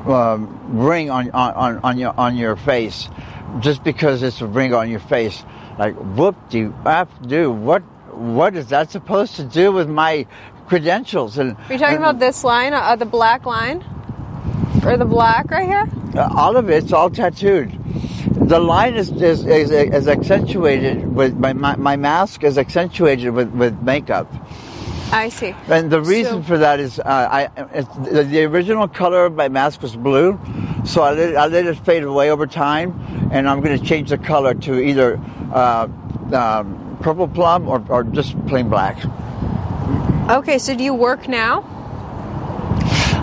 [0.08, 0.38] uh,
[0.70, 3.08] ring on, on, on your on your face
[3.60, 5.44] just because it's a ring on your face.
[5.78, 6.72] Like whoop de
[7.28, 7.82] do what
[8.16, 10.26] what is that supposed to do with my
[10.68, 11.38] credentials?
[11.38, 13.84] And Are you talking about this line, uh, the black line?
[14.86, 15.90] Or the black right here?
[16.16, 17.78] Uh, all of it's all tattooed.
[18.48, 23.50] The line is is, is, is accentuated with my, my my mask is accentuated with,
[23.52, 24.32] with makeup.
[25.12, 25.56] I see.
[25.68, 27.48] And the reason So- for that is uh, I
[28.04, 30.40] the, the original color of my mask was blue.
[30.86, 34.10] So I let, I let it fade away over time, and I'm going to change
[34.10, 35.20] the color to either
[35.52, 35.88] uh,
[36.34, 38.98] um, purple plum or, or just plain black.
[40.30, 41.64] Okay, so do you work now?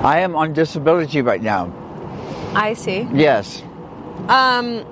[0.02, 1.72] I am on disability right now.
[2.54, 3.08] I see.
[3.12, 3.62] Yes.
[4.28, 4.84] Um,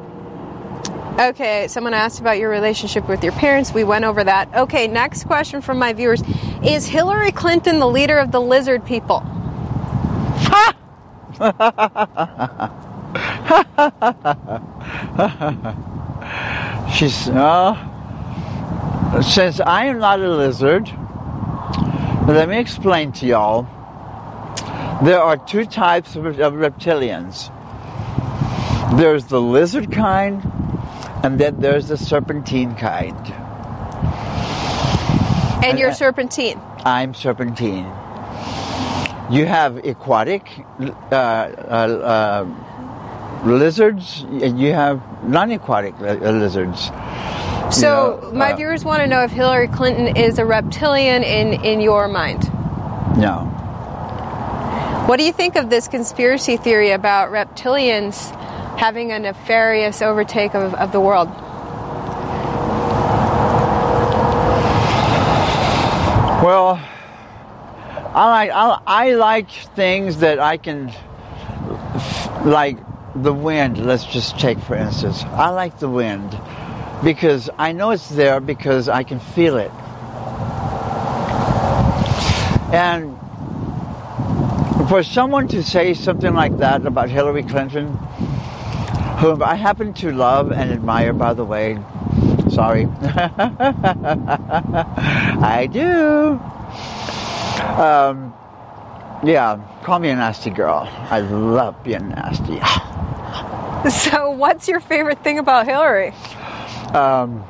[1.29, 3.73] okay, someone asked about your relationship with your parents.
[3.73, 4.53] We went over that.
[4.55, 6.23] Okay, next question from my viewers
[6.65, 9.21] Is Hillary Clinton the leader of the lizard people?
[10.43, 10.77] Ha.
[16.95, 17.75] She's, uh,
[19.23, 20.89] since I am not a lizard,
[22.29, 23.63] let me explain to y'all.
[25.03, 27.51] There are two types of reptilians.
[28.99, 30.50] There's the lizard kind,
[31.23, 33.17] and then there's the serpentine kind.
[35.65, 36.61] And you're serpentine.
[36.85, 37.85] I'm serpentine.
[39.31, 40.49] You have aquatic
[40.81, 42.47] uh, uh, uh,
[43.45, 46.91] lizards, and you have non-aquatic li- uh, lizards.
[47.71, 51.23] So You know, my uh, viewers want to know if Hillary Clinton is a reptilian
[51.23, 52.43] in, in your mind.
[53.19, 53.45] No.
[55.07, 58.33] What do you think of this conspiracy theory about reptilians
[58.81, 61.29] having a nefarious overtake of, of the world?
[66.43, 66.81] Well,
[68.15, 70.91] I like I, I like things that I can
[72.47, 72.79] like
[73.15, 73.85] the wind.
[73.85, 75.25] Let's just take for instance.
[75.25, 76.31] I like the wind
[77.05, 79.71] because I know it's there because I can feel it.
[82.73, 83.15] And
[84.89, 87.99] for someone to say something like that about Hillary Clinton,
[89.21, 91.79] whom I happen to love and admire, by the way,
[92.49, 92.87] sorry,
[95.43, 96.41] I do.
[97.79, 98.33] Um,
[99.23, 100.89] yeah, call me a nasty girl.
[101.11, 102.61] I love being nasty.
[103.89, 106.13] So, what's your favorite thing about Hillary?
[106.93, 107.43] Um,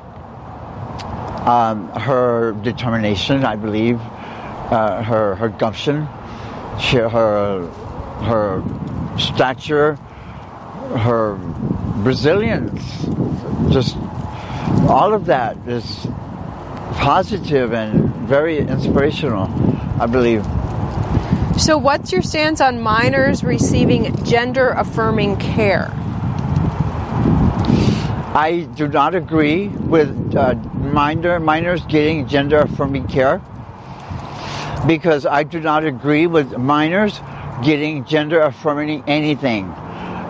[1.44, 6.06] um, her determination, I believe, uh, her her gumption,
[6.78, 7.66] she, her
[8.22, 8.62] her
[9.18, 9.98] stature,
[10.97, 11.34] her
[12.03, 13.05] resilience,
[13.72, 13.97] just
[14.88, 16.07] all of that is
[16.95, 19.49] positive and very inspirational.
[20.01, 20.45] I believe.
[21.59, 25.91] So, what's your stance on minors receiving gender affirming care?
[28.32, 33.43] I do not agree with uh, minor minors getting gender affirming care
[34.86, 37.20] because I do not agree with minors
[37.62, 39.74] getting gender affirming anything.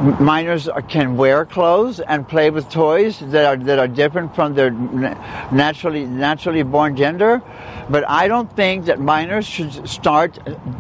[0.01, 4.71] Minors can wear clothes and play with toys that are that are different from their
[4.71, 7.43] naturally naturally born gender,
[7.91, 10.39] but I don't think that minors should start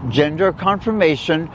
[0.08, 1.50] gender confirmation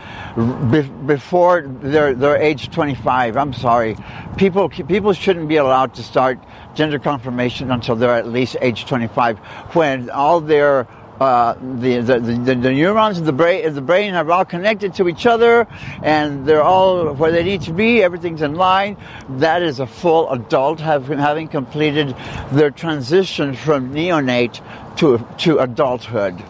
[0.70, 3.36] be- before they're they're age 25.
[3.36, 3.97] I'm sorry,
[4.38, 6.38] people people shouldn't be allowed to start
[6.76, 9.39] gender confirmation until they're at least age 25,
[9.74, 10.88] when all their
[11.20, 14.93] uh, the, the, the, the neurons in the brain, in the brain are all connected
[14.95, 15.68] to each other
[16.03, 18.03] and they're all where they need to be.
[18.03, 18.97] Everything's in line.
[19.30, 22.16] That is a full adult have, having completed
[22.51, 24.61] their transition from neonate
[24.97, 26.41] to, to adulthood.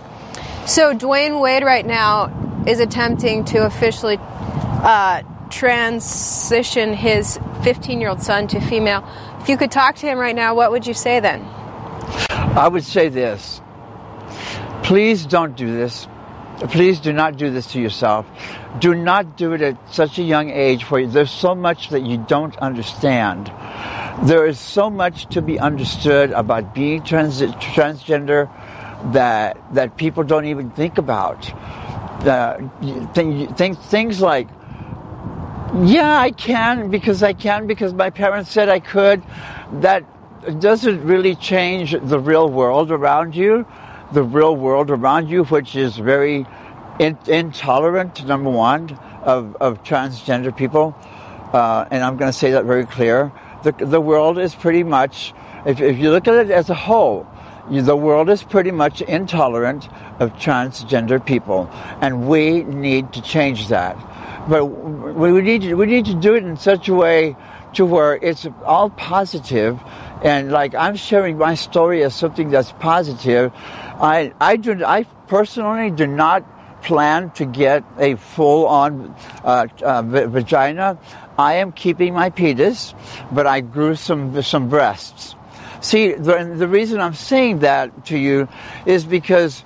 [0.65, 8.21] So, Dwyane Wade right now is attempting to officially uh, transition his 15 year old
[8.21, 9.07] son to female.
[9.41, 11.43] If you could talk to him right now, what would you say then?
[12.57, 13.61] I would say this.
[14.85, 16.07] Please don't do this.
[16.69, 18.27] Please do not do this to yourself.
[18.77, 22.23] Do not do it at such a young age where there's so much that you
[22.27, 23.51] don't understand.
[24.27, 28.47] There is so much to be understood about being trans- transgender
[29.11, 31.51] that that people don't even think about.
[32.23, 32.57] Uh,
[33.15, 34.47] th- th- things like
[35.81, 39.23] yeah, I can because I can because my parents said I could.
[39.81, 40.05] That
[40.59, 43.65] doesn't really change the real world around you.
[44.15, 46.45] The real world around you, which is very
[46.99, 50.95] in- intolerant, number one, of, of transgender people.
[51.51, 53.33] Uh, and I'm going to say that very clear.
[53.65, 55.33] The, the world is pretty much,
[55.65, 57.27] if, if you look at it as a whole,
[57.69, 59.89] you- the world is pretty much intolerant
[60.21, 61.69] of transgender people.
[61.99, 63.97] And we need to change that
[64.47, 67.35] but we need to we need to do it in such a way
[67.73, 69.79] to where it's all positive
[70.23, 73.51] and like I'm sharing my story as something that's positive.
[73.55, 76.43] I I do I personally do not
[76.83, 80.97] plan to get a full on uh, uh, vagina.
[81.37, 82.93] I am keeping my penis,
[83.31, 85.35] but I grew some some breasts.
[85.81, 88.47] See, the, the reason I'm saying that to you
[88.85, 89.63] is because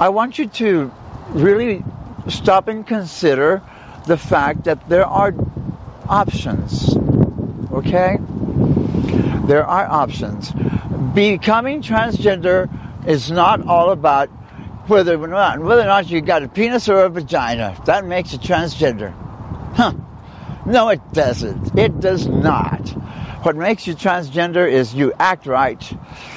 [0.00, 0.90] I want you to
[1.30, 1.84] really
[2.28, 3.62] stop and consider
[4.06, 5.34] the fact that there are
[6.08, 6.96] options.
[7.72, 8.18] Okay?
[9.52, 10.50] There are options.
[11.12, 12.70] Becoming transgender
[13.06, 14.30] is not all about
[14.88, 17.76] whether or not whether or not you got a penis or a vagina.
[17.84, 19.12] That makes you transgender.
[19.74, 19.92] Huh.
[20.64, 21.78] No, it doesn't.
[21.78, 22.88] It does not.
[23.44, 25.82] What makes you transgender is you act right,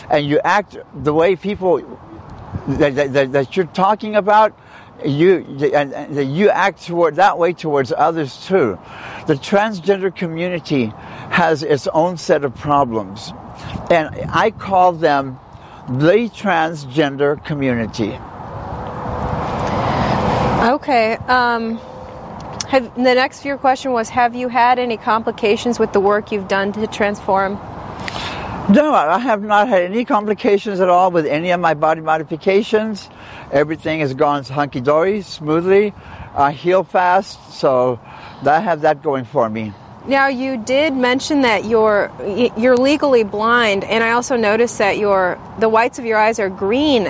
[0.09, 1.79] and you act the way people
[2.67, 4.59] that, that, that you're talking about.
[5.03, 8.79] You and, and you act toward that way towards others too.
[9.27, 10.93] The transgender community
[11.29, 13.33] has its own set of problems,
[13.91, 15.39] and I call them
[15.87, 18.17] the transgender community.
[20.65, 21.15] Okay.
[21.27, 21.77] Um,
[22.67, 26.47] have, the next your question was: Have you had any complications with the work you've
[26.47, 27.59] done to transform?
[28.67, 33.09] No, I have not had any complications at all with any of my body modifications.
[33.51, 35.93] Everything has gone hunky dory, smoothly.
[36.33, 37.99] I heal fast, so
[38.43, 39.71] I have that going for me.
[40.07, 42.11] Now you did mention that you're
[42.57, 46.49] you're legally blind, and I also noticed that your the whites of your eyes are
[46.49, 47.03] green.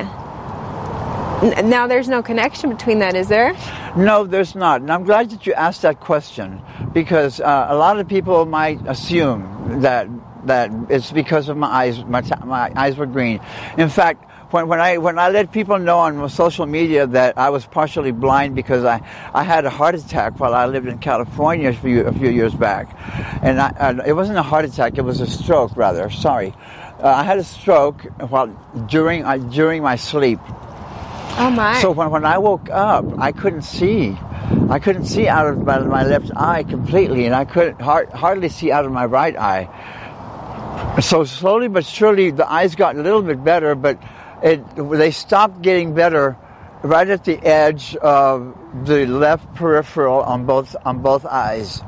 [1.64, 3.56] Now there's no connection between that, is there?
[3.96, 4.82] No, there's not.
[4.82, 6.62] And I'm glad that you asked that question
[6.94, 10.08] because uh, a lot of people might assume that
[10.46, 12.04] that it's because of my eyes.
[12.06, 13.40] My, my eyes were green.
[13.78, 17.50] In fact, when, when I when I let people know on social media that I
[17.50, 19.02] was partially blind because I,
[19.34, 22.54] I had a heart attack while I lived in California a few, a few years
[22.54, 22.96] back,
[23.42, 26.10] and I, uh, it wasn't a heart attack; it was a stroke, rather.
[26.10, 26.54] Sorry,
[27.04, 28.48] uh, I had a stroke while
[28.88, 30.40] during uh, during my sleep.
[31.38, 31.82] Oh my!
[31.82, 34.18] So when, when I woke up, I couldn't see.
[34.70, 38.50] I couldn't see out of my, my left eye completely, and I couldn't har- hardly
[38.50, 39.68] see out of my right eye.
[41.02, 44.00] So slowly but surely, the eyes got a little bit better, but
[44.42, 46.38] it, they stopped getting better
[46.84, 51.82] right at the edge of the left peripheral on both on both eyes.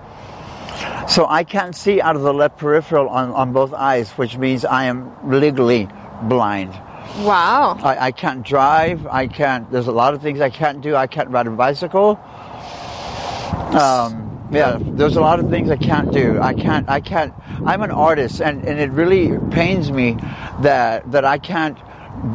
[1.07, 4.65] So I can't see out of the left peripheral on, on both eyes, which means
[4.65, 5.87] I am legally
[6.23, 6.71] blind.
[7.23, 7.77] wow.
[7.81, 9.07] I, I can't drive.
[9.07, 9.71] I can't.
[9.71, 10.95] There's a lot of things I can't do.
[10.95, 12.19] I can't ride a bicycle.
[13.73, 16.39] Um, yeah, there's a lot of things I can't do.
[16.39, 16.87] I can't.
[16.89, 17.33] I can't.
[17.65, 20.17] I'm an artist, and, and it really pains me
[20.61, 21.77] that that I can't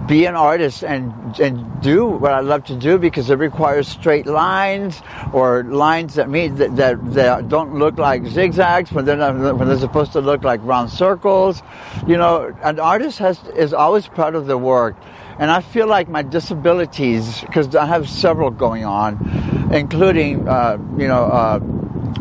[0.06, 4.26] be an artist and and do what I love to do because it requires straight
[4.26, 5.02] lines
[5.32, 9.66] or lines that mean that, that, that don't look like zigzags when they're not, when
[9.66, 11.62] they're supposed to look like round circles.
[12.06, 14.96] You know, an artist has is always proud of their work,
[15.38, 21.08] and I feel like my disabilities because I have several going on, including uh, you
[21.08, 21.24] know.
[21.24, 21.60] Uh,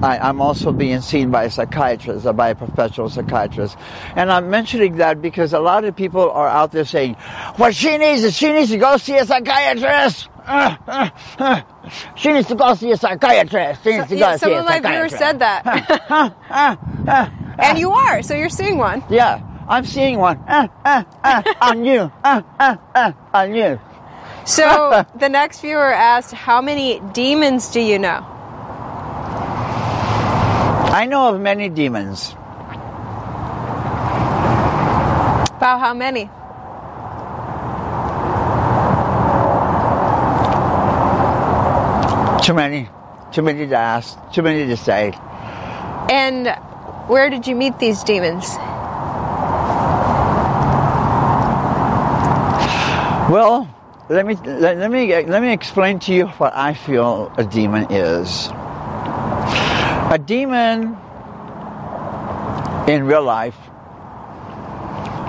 [0.01, 3.77] I, I'm also being seen by a psychiatrist, by a professional psychiatrist.
[4.15, 7.15] And I'm mentioning that because a lot of people are out there saying,
[7.57, 10.29] what she needs is she needs to go see a psychiatrist.
[10.45, 11.61] Uh, uh, uh.
[12.15, 13.83] She needs to go see a psychiatrist.
[13.83, 15.65] She needs to go Yeah, see some of my viewers said that,
[17.59, 18.23] and you are.
[18.23, 19.03] So you're seeing one.
[19.09, 20.37] Yeah, I'm seeing one.
[21.61, 22.11] On you.
[23.33, 23.79] On you.
[24.45, 28.25] So the next viewer asked, "How many demons do you know?"
[30.93, 32.33] I know of many demons.
[35.55, 36.29] About how many?
[42.45, 42.89] Too many.
[43.31, 44.19] Too many to ask.
[44.33, 45.13] Too many to say.
[46.11, 46.49] And
[47.07, 48.43] where did you meet these demons?
[53.31, 53.73] Well,
[54.09, 57.89] let me let, let me let me explain to you what I feel a demon
[57.89, 58.51] is.
[60.11, 60.97] A demon
[62.85, 63.55] in real life,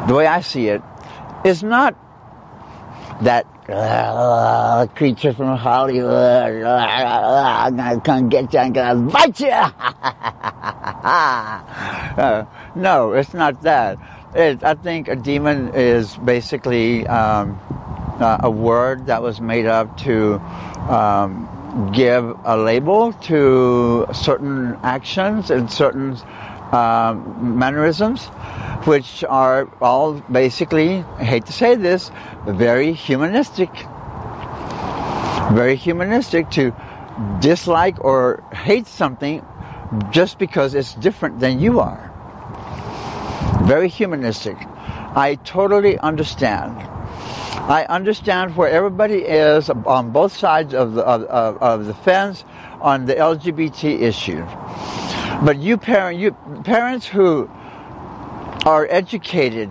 [0.09, 0.83] the way I see it,
[1.45, 1.95] is not
[3.21, 6.65] that uh, creature from Hollywood.
[6.65, 8.59] Uh, I'm gonna come get you.
[8.59, 9.53] I'm gonna bite you.
[12.13, 12.45] Uh,
[12.75, 13.99] no, it's not that.
[14.35, 17.59] It, I think a demon is basically um,
[18.21, 20.35] uh, a word that was made up to
[20.91, 21.49] um,
[21.93, 26.17] give a label to certain actions and certain
[26.73, 28.27] um, mannerisms,
[28.87, 32.11] which are all basically, I hate to say this,
[32.47, 33.71] very humanistic.
[35.53, 36.75] Very humanistic to
[37.41, 39.45] dislike or hate something
[40.11, 42.11] just because it's different than you are.
[43.65, 44.57] Very humanistic.
[45.15, 46.75] I totally understand.
[47.69, 51.23] I understand where everybody is on both sides of the, of,
[51.63, 52.45] of, the fence
[52.81, 54.45] on the LGBT issue.
[55.45, 56.33] But you parent, you
[56.65, 57.49] parents who
[58.67, 59.71] are educated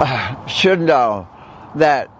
[0.00, 1.28] uh, should know
[1.74, 2.10] that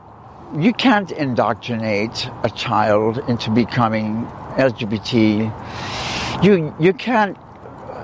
[0.58, 4.26] you can't indoctrinate a child into becoming
[4.56, 6.44] LGBT.
[6.44, 7.38] You you can't.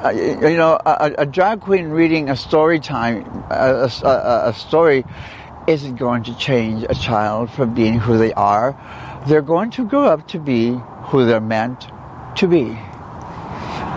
[0.05, 5.05] Uh, you know, a, a, drag queen reading a story time, a, a, a story,
[5.66, 8.77] isn't going to change a child from being who they are.
[9.27, 11.86] They're going to grow up to be who they're meant
[12.36, 12.78] to be.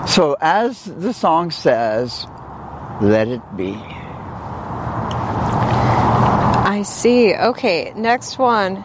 [0.07, 2.25] So, as the song says,
[3.01, 3.73] let it be.
[6.65, 7.35] I see.
[7.35, 8.77] Okay, next one.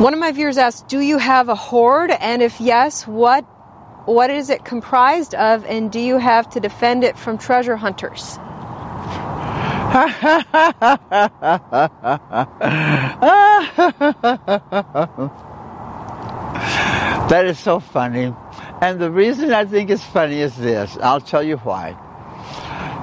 [0.00, 2.10] One of my viewers asked, "Do you have a hoard?
[2.10, 3.44] And if yes, what
[4.06, 5.64] what is it comprised of?
[5.66, 8.38] And do you have to defend it from treasure hunters?"
[17.28, 18.32] that is so funny.
[18.80, 20.96] And the reason I think it's funny is this.
[21.02, 21.96] I'll tell you why.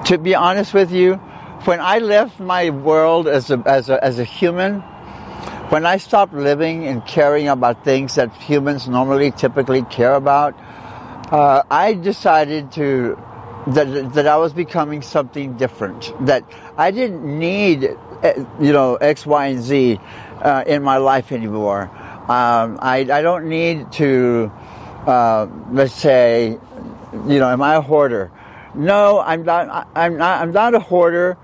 [0.06, 1.16] To be honest with you,
[1.64, 4.80] when I left my world as a, as a, as a human,
[5.68, 10.54] when I stopped living and caring about things that humans normally typically care about,
[11.30, 13.18] uh, I decided to
[13.68, 16.12] that that I was becoming something different.
[16.26, 16.44] That
[16.76, 17.84] I didn't need,
[18.22, 20.00] uh, you know, X, Y, and Z
[20.40, 21.90] uh, in my life anymore.
[22.30, 24.50] Um, I I don't need to
[25.08, 26.58] uh, let's say,
[27.26, 28.30] you know, am I a hoarder?
[28.74, 29.88] No, I'm not.
[29.94, 30.42] I'm not.
[30.42, 31.36] I'm not a hoarder.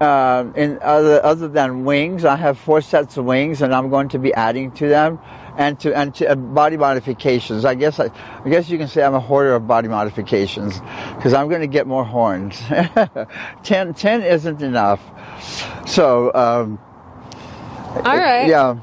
[0.00, 4.10] Uh, in other other than wings, I have four sets of wings, and I'm going
[4.10, 5.18] to be adding to them,
[5.58, 7.64] and to and to uh, body modifications.
[7.64, 8.10] I guess I,
[8.44, 10.80] I guess you can say I'm a hoarder of body modifications
[11.16, 12.58] because I'm going to get more horns.
[13.64, 15.02] ten, 10 isn't enough.
[15.86, 16.32] So.
[16.32, 16.78] Um,
[17.96, 18.48] All right.
[18.48, 18.78] Yeah.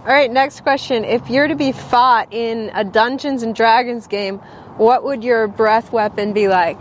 [0.00, 1.04] All right, next question.
[1.04, 4.38] If you're to be fought in a Dungeons and Dragons game,
[4.78, 6.80] what would your breath weapon be like?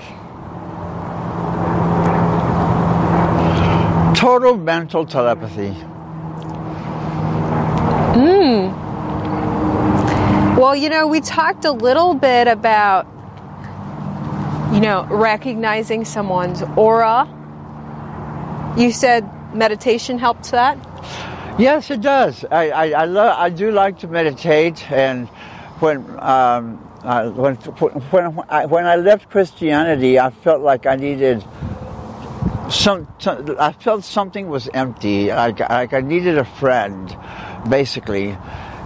[4.15, 5.75] Total mental telepathy.
[10.69, 13.07] Well, you know, we talked a little bit about,
[14.71, 17.25] you know, recognizing someone's aura.
[18.77, 20.77] You said meditation helps that?
[21.57, 22.45] Yes, it does.
[22.51, 25.27] I I, I, lo- I do like to meditate, and
[25.79, 31.43] when um, uh, when when I, when I left Christianity, I felt like I needed
[32.69, 33.07] some.
[33.59, 35.29] I felt something was empty.
[35.29, 37.17] Like, like I needed a friend,
[37.67, 38.37] basically,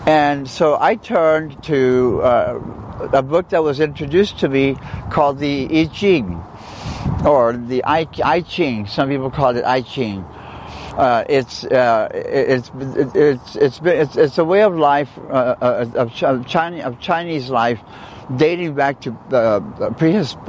[0.05, 4.77] and so I turned to uh, a book that was introduced to me
[5.11, 6.43] called the I Ching,
[7.25, 8.87] or the I, I Ching.
[8.87, 10.25] Some people call it I Ching
[10.97, 16.13] uh, it's, uh, it's, it's, it's, it's, it's, a way of life, uh, uh of,
[16.45, 17.79] Chinese, of Chinese life
[18.35, 19.59] dating back to uh,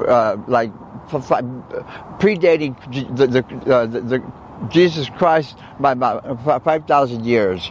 [0.07, 0.71] uh, like
[2.19, 2.77] predating
[3.17, 3.43] the, the,
[3.87, 4.23] the, the,
[4.69, 7.71] Jesus Christ by about 5,000 years.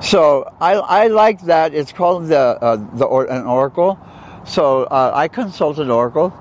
[0.00, 1.74] So I, I like that.
[1.74, 3.98] It's called the, uh, the or, an oracle.
[4.46, 6.32] So uh, I consult an oracle.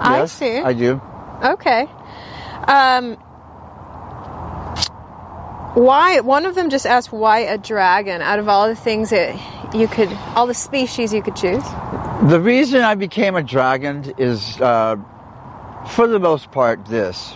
[0.00, 0.58] I yes, see.
[0.58, 1.00] I do.
[1.42, 1.88] Okay.
[2.66, 3.16] Um,
[5.74, 6.20] why?
[6.20, 9.34] One of them just asked why a dragon out of all the things that
[9.74, 11.62] you could, all the species you could choose.
[12.28, 14.96] The reason I became a dragon is, uh,
[15.88, 17.34] for the most part, this.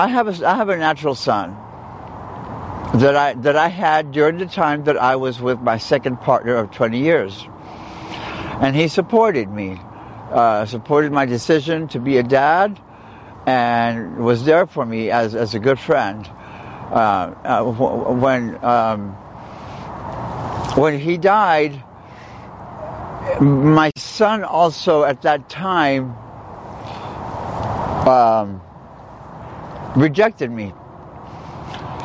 [0.00, 1.56] I have a, I have a natural son
[2.94, 6.56] that I that I had during the time that I was with my second partner
[6.56, 7.46] of 20 years,
[8.60, 9.78] and he supported me,
[10.32, 12.80] uh, supported my decision to be a dad
[13.46, 16.26] and was there for me as, as a good friend.
[16.26, 19.12] Uh, uh, when um,
[20.76, 21.82] when he died,
[23.40, 26.14] my son also at that time
[28.08, 28.62] um,
[29.96, 30.72] rejected me.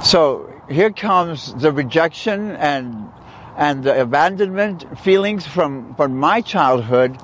[0.04, 3.10] So here comes the rejection and
[3.56, 7.18] and the abandonment feelings from from my childhood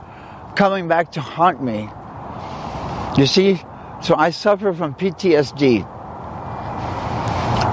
[0.56, 1.90] coming back to haunt me.
[3.18, 3.62] You see,
[4.02, 5.84] so I suffer from PTSD,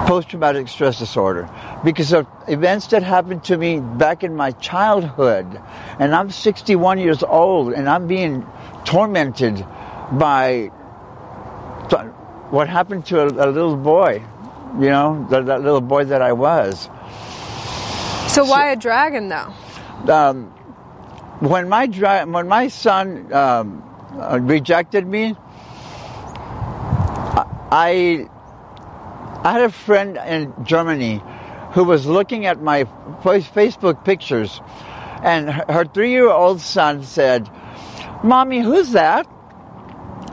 [0.06, 1.48] post traumatic stress disorder,
[1.84, 5.46] because of events that happened to me back in my childhood.
[5.98, 8.46] And I'm 61 years old and I'm being
[8.84, 9.64] tormented
[10.12, 10.70] by
[12.50, 14.22] what happened to a, a little boy,
[14.78, 16.84] you know, that, that, little boy that I was.
[18.32, 19.52] So, why a dragon though?
[20.12, 20.52] Um,
[21.40, 23.82] when my dra- when my son um,
[24.18, 25.34] uh, rejected me,
[27.70, 28.28] I
[29.42, 31.22] I had a friend in Germany
[31.72, 32.84] who was looking at my
[33.22, 34.60] Facebook pictures,
[35.22, 37.48] and her three-year-old son said,
[38.22, 39.26] "Mommy, who's that?"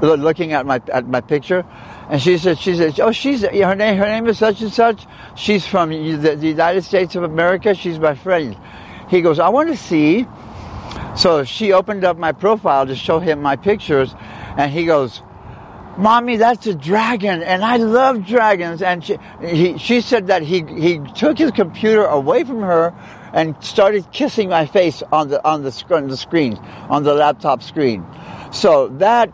[0.01, 1.65] Looking at my at my picture,
[2.09, 3.97] and she said, "She said, oh, she's her name.
[3.97, 5.05] Her name is such and such.
[5.35, 7.73] She's from the, the United States of America.
[7.73, 8.57] She's my friend."
[9.13, 10.27] he goes, I want to see.
[11.15, 14.13] So she opened up my profile to show him my pictures,
[14.57, 15.21] and he goes,
[15.95, 18.81] Mommy, that's a dragon, and I love dragons.
[18.81, 22.95] And she, he, she said that he, he took his computer away from her
[23.31, 26.57] and started kissing my face on the, on the, on the screen,
[26.89, 28.03] on the laptop screen.
[28.51, 29.31] So that,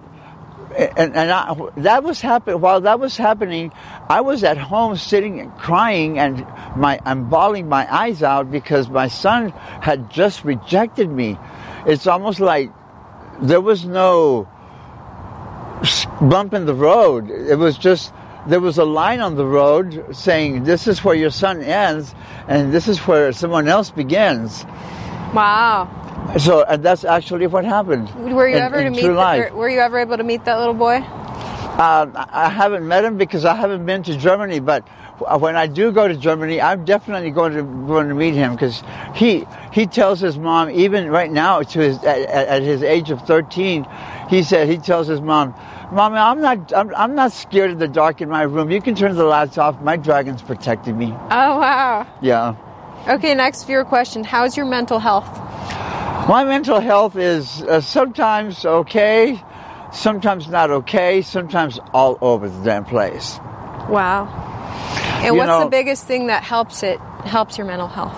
[0.77, 3.71] and, and I, that was happening, while that was happening,
[4.09, 8.89] I was at home sitting and crying and my, I'm bawling my eyes out because
[8.89, 11.37] my son had just rejected me.
[11.85, 12.71] It's almost like
[13.41, 14.47] there was no,
[16.21, 17.29] bump in the road.
[17.29, 18.13] It was just
[18.47, 22.15] there was a line on the road saying this is where your son ends
[22.47, 24.65] and this is where someone else begins.
[25.33, 25.87] Wow.
[26.37, 28.13] So and that's actually what happened.
[28.15, 29.01] Were you in- ever to meet?
[29.01, 30.97] The, were you ever able to meet that little boy?
[30.97, 34.83] Um, I haven't met him because I haven't been to Germany, but
[35.39, 38.83] when I do go to Germany, I'm definitely going to going to meet him because
[39.15, 43.11] he he tells his mom even right now to his at, at at his age
[43.11, 43.87] of 13,
[44.29, 45.55] he said he tells his mom,
[45.91, 48.69] "Mommy, I'm not I'm, I'm not scared of the dark in my room.
[48.69, 49.81] You can turn the lights off.
[49.81, 52.05] My dragon's protecting me." Oh wow.
[52.21, 52.55] Yeah.
[53.09, 55.25] Okay, next viewer question: How's your mental health?
[56.29, 59.41] My mental health is uh, sometimes okay,
[59.91, 63.39] sometimes not okay, sometimes all over the damn place.
[63.89, 64.27] Wow.
[65.23, 68.15] And You what's know- the biggest thing that helps it helps your mental health?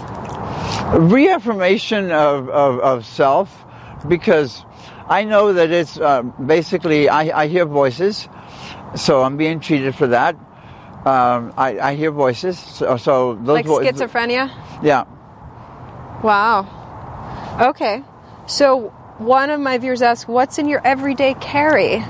[0.94, 3.64] reaffirmation of, of, of self
[4.10, 4.66] because
[5.08, 8.28] I know that it's uh, basically, I, I hear voices,
[8.96, 10.36] so I'm being treated for that.
[11.06, 14.00] Um, I, I hear voices, so, so those Like voices.
[14.00, 14.52] schizophrenia?
[14.84, 15.06] Yeah.
[16.22, 16.68] Wow.
[17.60, 18.04] Okay.
[18.46, 22.02] So one of my viewers asked, "What's in your everyday carry?"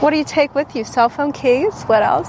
[0.00, 0.82] What do you take with you?
[0.82, 1.84] Cell phone, keys.
[1.84, 2.28] What else?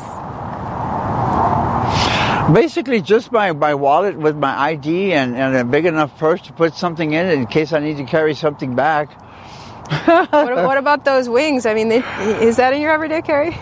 [2.54, 6.54] Basically, just my, my wallet with my ID and, and a big enough purse to
[6.54, 9.12] put something in it in case I need to carry something back.
[10.06, 11.66] what, what about those wings?
[11.66, 12.04] I mean, they,
[12.46, 13.58] is that in your everyday carry?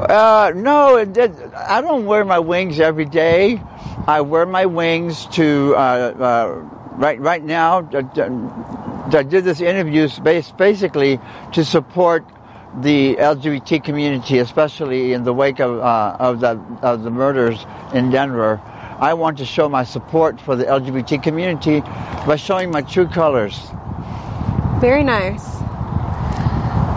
[0.00, 1.16] Uh, no, it,
[1.56, 3.62] I don't wear my wings every day.
[4.06, 6.48] I wear my wings to uh, uh,
[6.96, 7.88] right right now.
[7.92, 11.20] I I did this interview basically
[11.52, 12.24] to support
[12.80, 17.64] the LGBT community, especially in the wake of uh, of the of the murders
[17.94, 18.60] in Denver.
[18.98, 21.80] I want to show my support for the LGBT community
[22.26, 23.58] by showing my true colors.
[24.80, 25.44] Very nice.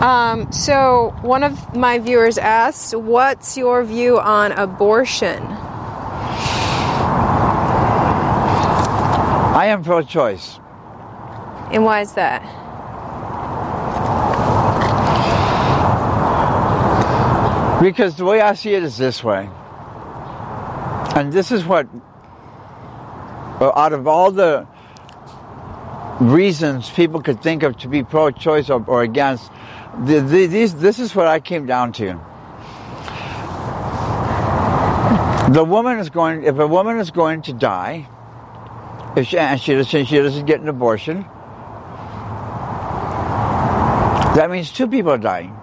[0.00, 5.42] Um, so one of my viewers asked, "What's your view on abortion?"
[9.56, 10.60] I am pro-choice.
[11.72, 12.42] And why is that?
[17.82, 19.48] Because the way I see it is this way.
[21.14, 21.88] And this is what,
[23.60, 24.66] out of all the
[26.20, 29.50] reasons people could think of to be pro choice or, or against,
[30.04, 32.20] the, the, these, this is what I came down to.
[35.52, 38.08] The woman is going, if a woman is going to die,
[39.16, 41.22] if she, and she, doesn't- she doesn't get an abortion,
[44.36, 45.56] that means two people are dying.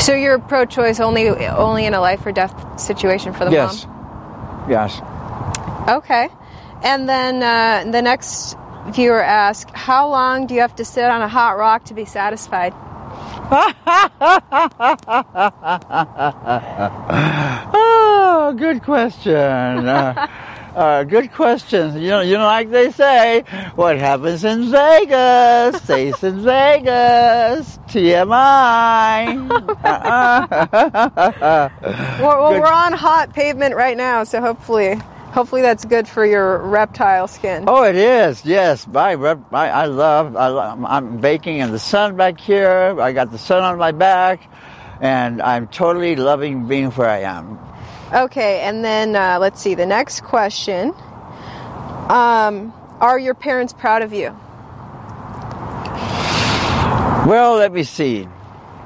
[0.00, 3.52] So you're pro-choice only only in a life or death situation for the mom.
[3.54, 3.86] yes.
[4.68, 5.00] Yes.
[5.88, 6.28] Okay.
[6.82, 8.56] And then uh, the next
[8.88, 12.04] viewer asked, "How long do you have to sit on a hot rock to be
[12.04, 12.74] satisfied?"
[17.74, 19.32] Oh, good question.
[19.34, 20.26] Uh,
[20.74, 22.00] uh, good question.
[22.00, 23.44] You know, you know, like they say,
[23.74, 27.78] what happens in Vegas stays in Vegas.
[27.88, 29.50] TMI.
[29.84, 31.68] Uh-uh.
[32.20, 34.98] Well, well, we're on hot pavement right now, so hopefully,
[35.32, 37.64] hopefully that's good for your reptile skin.
[37.66, 38.44] Oh, it is.
[38.44, 40.36] Yes, my, rep- my I love.
[40.36, 40.48] I,
[40.86, 43.00] I'm baking in the sun back here.
[43.00, 44.48] I got the sun on my back,
[45.00, 47.58] and I'm totally loving being where I am.
[48.12, 50.94] Okay, and then uh, let's see the next question.
[52.08, 54.36] Um, are your parents proud of you?
[57.26, 58.28] Well, let me see.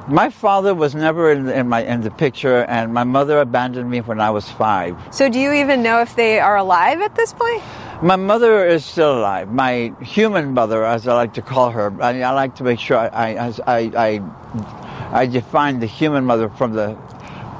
[0.08, 4.00] My father was never in, in my in the picture, and my mother abandoned me
[4.00, 4.96] when I was five.
[5.10, 7.62] So, do you even know if they are alive at this point?
[8.02, 9.50] My mother is still alive.
[9.50, 11.92] My human mother, as I like to call her.
[12.00, 16.50] I, I like to make sure I I, I I I define the human mother
[16.50, 16.96] from the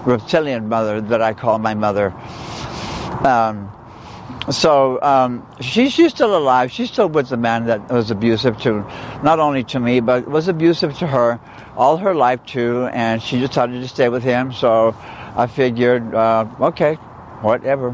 [0.05, 2.13] reptilian mother that I call my mother.
[3.27, 3.73] Um,
[4.51, 6.71] so um, she, she's still alive.
[6.71, 8.81] She's still with the man that was abusive to,
[9.23, 11.41] not only to me, but was abusive to her
[11.77, 12.89] all her life too.
[12.93, 14.53] And she decided to stay with him.
[14.53, 14.95] So
[15.37, 16.95] I figured, uh, okay,
[17.43, 17.91] whatever.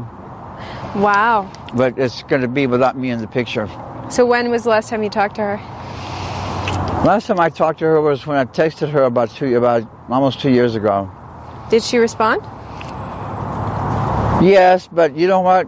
[0.95, 1.51] Wow.
[1.73, 3.67] But it's going to be without me in the picture.
[4.09, 5.57] So when was the last time you talked to her?
[7.03, 10.39] Last time I talked to her was when I texted her about two, about almost
[10.39, 11.11] two years ago.
[11.69, 12.43] Did she respond?
[14.45, 15.67] Yes, but you know what?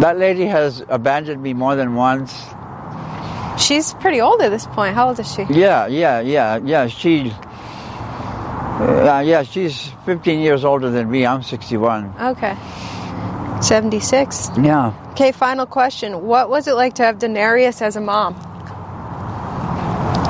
[0.00, 2.34] That lady has abandoned me more than once.
[3.58, 4.94] She's pretty old at this point.
[4.94, 5.42] How old is she?
[5.48, 6.86] Yeah, yeah, yeah, yeah.
[6.88, 11.24] She, uh, yeah, she's 15 years older than me.
[11.24, 12.12] I'm 61.
[12.20, 12.56] Okay.
[13.62, 14.50] 76.
[14.60, 14.92] Yeah.
[15.12, 16.22] Okay, final question.
[16.22, 18.34] What was it like to have Daenerys as a mom?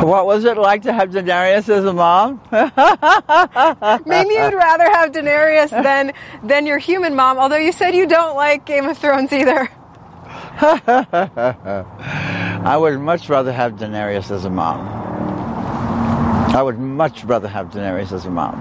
[0.04, 2.38] What was it like to have Daenerys as a mom?
[4.06, 6.12] Maybe you'd rather have Daenerys than
[6.42, 9.66] than your human mom, although you said you don't like Game of Thrones either.
[12.66, 14.86] I would much rather have Daenerys as a mom.
[16.54, 18.60] I would much rather have Daenerys as a mom.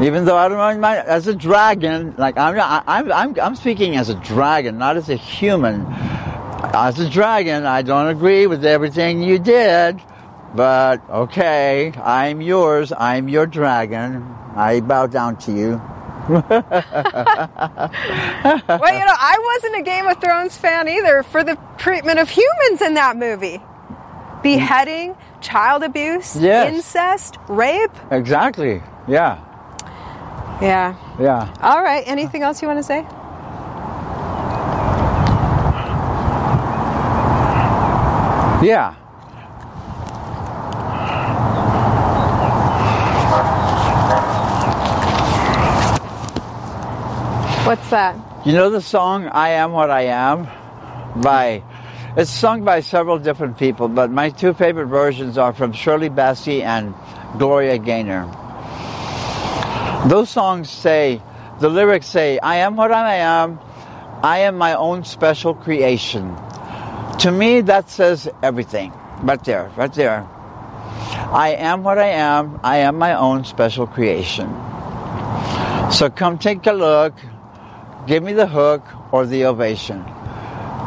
[0.00, 4.08] Even though I don't mind as a dragon, like I'm, I'm, I'm, I'm speaking as
[4.08, 5.84] a dragon, not as a human.
[6.72, 10.00] As a dragon, I don't agree with everything you did,
[10.54, 12.92] but okay, I'm yours.
[12.96, 14.22] I'm your dragon.
[14.56, 15.80] I bow down to you.
[16.30, 16.60] well, you know,
[18.68, 23.16] I wasn't a Game of Thrones fan either for the treatment of humans in that
[23.16, 23.60] movie.
[24.42, 26.72] Beheading, child abuse, Yes.
[26.72, 27.90] incest, rape.
[28.10, 28.82] Exactly.
[29.08, 29.38] Yeah.
[30.62, 30.94] Yeah.
[31.18, 31.52] Yeah.
[31.62, 32.04] All right.
[32.06, 33.04] Anything else you want to say?
[38.62, 38.94] Yeah.
[47.70, 48.16] What's that?
[48.44, 50.48] You know the song I Am What I Am
[51.22, 51.62] by
[52.16, 56.62] it's sung by several different people, but my two favorite versions are from Shirley Bassey
[56.64, 56.92] and
[57.38, 58.26] Gloria Gaynor.
[60.08, 61.22] Those songs say
[61.60, 63.60] the lyrics say, I am what I am,
[64.24, 66.34] I am my own special creation.
[67.20, 68.92] To me that says everything.
[69.22, 70.26] Right there, right there.
[71.30, 74.48] I am what I am, I am my own special creation.
[75.92, 77.14] So come take a look,
[78.06, 78.82] give me the hook
[79.12, 80.04] or the ovation.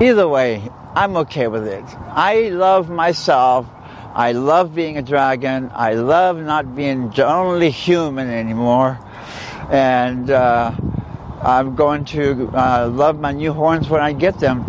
[0.01, 1.83] Either way, I'm okay with it.
[2.09, 3.67] I love myself.
[4.13, 5.71] I love being a dragon.
[5.73, 8.99] I love not being only human anymore.
[9.71, 10.71] And uh,
[11.41, 14.63] I'm going to uh, love my new horns when I get them.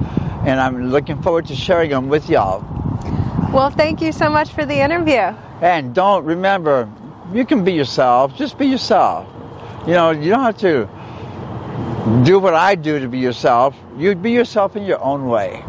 [0.46, 2.60] And I'm looking forward to sharing them with y'all.
[3.52, 5.36] Well, thank you so much for the interview.
[5.60, 6.90] And don't remember,
[7.32, 8.34] you can be yourself.
[8.36, 9.28] Just be yourself.
[9.86, 10.88] You know, you don't have to
[12.24, 13.74] do what I do to be yourself.
[13.96, 15.62] you'd be yourself in your own way.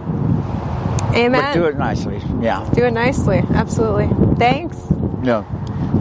[1.16, 1.32] Amen.
[1.32, 2.22] But do it nicely.
[2.42, 2.70] Yeah.
[2.74, 3.38] Do it nicely.
[3.52, 4.10] Absolutely.
[4.38, 4.78] Thanks.
[5.22, 5.46] No.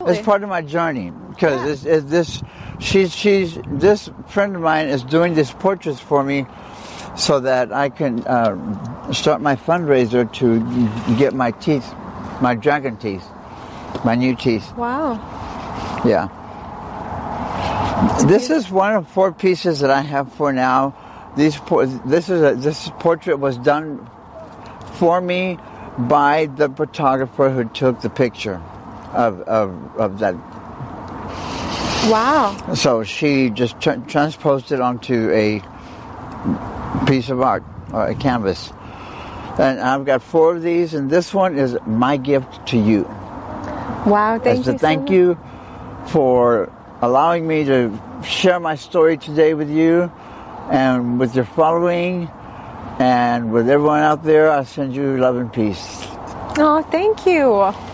[0.06, 2.42] It's part of my journey because it's, it's this.
[2.80, 6.46] She's she's this friend of mine is doing these portraits for me,
[7.16, 11.94] so that I can uh, start my fundraiser to get my teeth,
[12.42, 13.24] my dragon teeth,
[14.04, 14.74] my new teeth.
[14.76, 15.14] Wow.
[16.04, 16.28] Yeah.
[18.26, 20.94] This is one of four pieces that I have for now.
[21.36, 21.60] These
[22.04, 24.08] this is a, this portrait was done
[24.94, 25.58] for me
[25.96, 28.60] by the photographer who took the picture
[29.12, 30.34] of of, of that.
[32.10, 32.56] Wow.
[32.74, 35.62] So she just tra- transposed it onto a
[37.06, 37.62] piece of art
[37.92, 38.72] or a canvas.
[39.58, 43.02] And I've got four of these, and this one is my gift to you.
[44.04, 44.40] Wow.
[44.42, 44.64] Thank As you.
[44.64, 45.12] to so thank much.
[45.12, 45.38] you
[46.08, 46.72] for
[47.04, 50.10] allowing me to share my story today with you
[50.70, 52.28] and with your following
[52.98, 54.50] and with everyone out there.
[54.50, 56.06] I send you love and peace.
[56.56, 57.93] Oh, thank you.